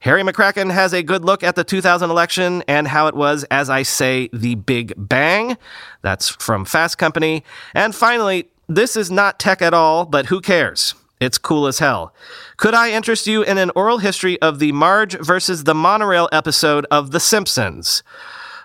Harry 0.00 0.22
McCracken 0.22 0.70
has 0.72 0.92
a 0.92 1.02
good 1.02 1.24
look 1.24 1.42
at 1.42 1.56
the 1.56 1.64
2000 1.64 2.08
election 2.08 2.62
and 2.68 2.86
how 2.86 3.08
it 3.08 3.16
was, 3.16 3.42
as 3.50 3.68
I 3.68 3.82
say, 3.82 4.28
the 4.32 4.54
big 4.54 4.94
bang. 4.96 5.58
That's 6.02 6.28
from 6.28 6.64
Fast 6.64 6.96
Company. 6.96 7.42
And 7.74 7.92
finally, 7.92 8.48
this 8.68 8.94
is 8.94 9.10
not 9.10 9.40
tech 9.40 9.60
at 9.60 9.74
all, 9.74 10.06
but 10.06 10.26
who 10.26 10.40
cares? 10.40 10.94
It's 11.20 11.38
cool 11.38 11.66
as 11.66 11.78
hell. 11.78 12.14
Could 12.56 12.74
I 12.74 12.92
interest 12.92 13.26
you 13.26 13.42
in 13.42 13.58
an 13.58 13.70
oral 13.74 13.98
history 13.98 14.40
of 14.40 14.58
the 14.58 14.72
Marge 14.72 15.18
versus 15.18 15.64
the 15.64 15.74
monorail 15.74 16.28
episode 16.32 16.86
of 16.90 17.10
The 17.10 17.20
Simpsons? 17.20 18.02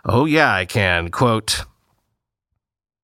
Oh, 0.05 0.25
yeah, 0.25 0.53
I 0.53 0.65
can. 0.65 1.09
Quote, 1.09 1.65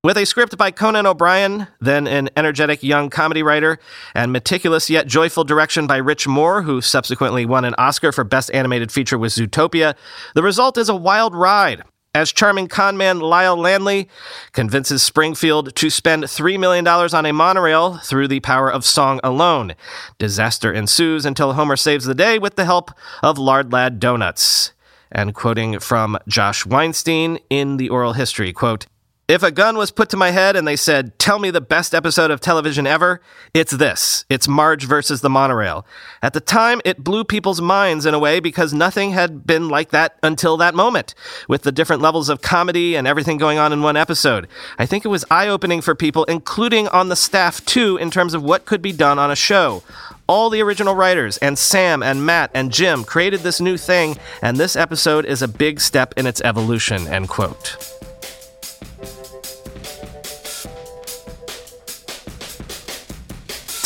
with 0.02 0.18
a 0.18 0.26
script 0.26 0.58
by 0.58 0.72
Conan 0.72 1.06
O'Brien, 1.06 1.68
then 1.82 2.08
an 2.08 2.30
energetic 2.38 2.82
young 2.82 3.10
comedy 3.10 3.44
writer, 3.44 3.80
and 4.16 4.32
meticulous 4.32 4.90
yet 4.90 5.08
joyful 5.08 5.44
direction 5.44 5.88
by 5.88 5.98
Rich 5.98 6.26
Moore, 6.26 6.62
who 6.62 6.80
subsequently 6.80 7.46
won 7.46 7.66
an 7.66 7.76
Oscar 7.78 8.14
for 8.14 8.24
Best 8.24 8.50
Animated 8.54 8.94
Feature 8.94 9.18
with 9.18 9.34
Zootopia, 9.34 9.96
the 10.36 10.44
result 10.44 10.78
is 10.78 10.88
a 10.88 10.96
wild 10.96 11.36
ride 11.36 11.84
as 12.14 12.32
charming 12.32 12.68
conman 12.68 13.20
Lyle 13.20 13.58
Lanley 13.58 14.10
convinces 14.52 15.04
Springfield 15.04 15.76
to 15.76 15.90
spend 15.90 16.24
$3 16.24 16.60
million 16.60 16.88
on 16.88 17.26
a 17.26 17.34
monorail 17.34 17.98
through 17.98 18.28
the 18.28 18.40
power 18.40 18.72
of 18.72 18.84
song 18.84 19.20
alone. 19.24 19.76
Disaster 20.18 20.74
ensues 20.74 21.26
until 21.26 21.54
Homer 21.54 21.76
saves 21.76 22.06
the 22.06 22.16
day 22.16 22.40
with 22.40 22.56
the 22.56 22.66
help 22.66 22.92
of 23.22 23.38
Lard 23.38 23.72
Lad 23.72 24.00
Donuts. 24.00 24.74
And 25.12 25.34
quoting 25.34 25.80
from 25.80 26.18
Josh 26.28 26.66
Weinstein 26.66 27.40
in 27.50 27.78
the 27.78 27.90
oral 27.90 28.14
history, 28.14 28.54
quote, 28.54 28.86
if 29.30 29.44
a 29.44 29.52
gun 29.52 29.78
was 29.78 29.92
put 29.92 30.10
to 30.10 30.18
my 30.18 30.32
head 30.32 30.56
and 30.56 30.68
they 30.68 30.76
said, 30.76 31.18
Tell 31.20 31.38
me 31.38 31.52
the 31.52 31.62
best 31.62 31.94
episode 31.94 32.32
of 32.32 32.42
television 32.42 32.88
ever, 32.88 33.22
it's 33.54 33.72
this. 33.72 34.26
It's 34.28 34.48
Marge 34.48 34.86
versus 34.86 35.22
the 35.22 35.30
monorail. 35.30 35.86
At 36.24 36.34
the 36.34 36.40
time, 36.40 36.82
it 36.84 37.04
blew 37.04 37.24
people's 37.24 37.62
minds 37.62 38.08
in 38.08 38.16
a 38.16 38.20
way 38.20 38.40
because 38.40 38.74
nothing 38.74 39.12
had 39.12 39.46
been 39.46 39.70
like 39.70 39.92
that 39.92 40.18
until 40.24 40.58
that 40.58 40.74
moment, 40.74 41.14
with 41.48 41.62
the 41.62 41.72
different 41.72 42.02
levels 42.02 42.28
of 42.28 42.42
comedy 42.42 42.96
and 42.96 43.06
everything 43.06 43.38
going 43.38 43.60
on 43.60 43.72
in 43.72 43.84
one 43.84 43.96
episode. 43.96 44.48
I 44.80 44.88
think 44.88 45.06
it 45.06 45.10
was 45.10 45.24
eye 45.30 45.48
opening 45.48 45.82
for 45.82 45.94
people, 45.94 46.24
including 46.24 46.88
on 46.88 47.10
the 47.10 47.16
staff 47.16 47.64
too, 47.64 47.98
in 47.98 48.10
terms 48.10 48.34
of 48.34 48.44
what 48.44 48.66
could 48.66 48.82
be 48.82 48.92
done 48.92 49.20
on 49.20 49.30
a 49.30 49.36
show. 49.36 49.84
All 50.26 50.50
the 50.50 50.62
original 50.62 50.96
writers 50.96 51.38
and 51.38 51.56
Sam 51.56 52.02
and 52.02 52.26
Matt 52.26 52.50
and 52.56 52.72
Jim 52.72 53.04
created 53.04 53.42
this 53.42 53.62
new 53.62 53.78
thing, 53.78 54.18
and 54.42 54.58
this 54.58 54.76
episode 54.76 55.26
is 55.26 55.44
a 55.44 55.48
big 55.48 55.80
step 55.80 56.16
in 56.18 56.26
its 56.26 56.42
evolution, 56.42 57.08
end 57.08 57.30
quote. 57.30 57.78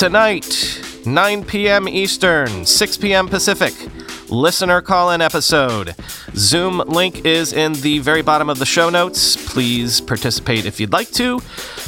Tonight, 0.04 0.82
9 1.06 1.46
p.m. 1.46 1.88
Eastern, 1.88 2.66
6 2.66 2.98
p.m. 2.98 3.30
Pacific, 3.30 3.74
listener 4.30 4.82
call 4.82 5.12
in 5.12 5.22
episode. 5.22 5.96
Zoom 6.36 6.80
link 6.80 7.26
is 7.26 7.54
in 7.54 7.72
the 7.76 8.00
very 8.00 8.22
bottom 8.22 8.50
of 8.50 8.60
the 8.60 8.66
show 8.66 8.90
notes. 8.90 9.38
Please 9.54 10.02
participate 10.02 10.66
if 10.66 10.82
you'd 10.82 10.92
like 10.92 11.10
to. 11.12 11.40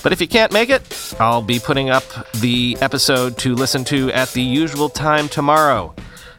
But 0.02 0.14
if 0.14 0.22
you 0.22 0.30
can't 0.30 0.54
make 0.54 0.70
it, 0.70 1.14
I'll 1.20 1.42
be 1.42 1.60
putting 1.60 1.90
up 1.90 2.06
the 2.36 2.78
episode 2.80 3.38
to 3.40 3.54
listen 3.54 3.84
to 3.84 4.10
at 4.14 4.30
the 4.30 4.42
usual 4.42 4.88
time 4.88 5.28
tomorrow. 5.28 5.94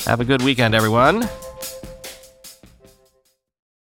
Have 0.06 0.20
a 0.20 0.24
good 0.24 0.40
weekend, 0.40 0.74
everyone. 0.74 1.28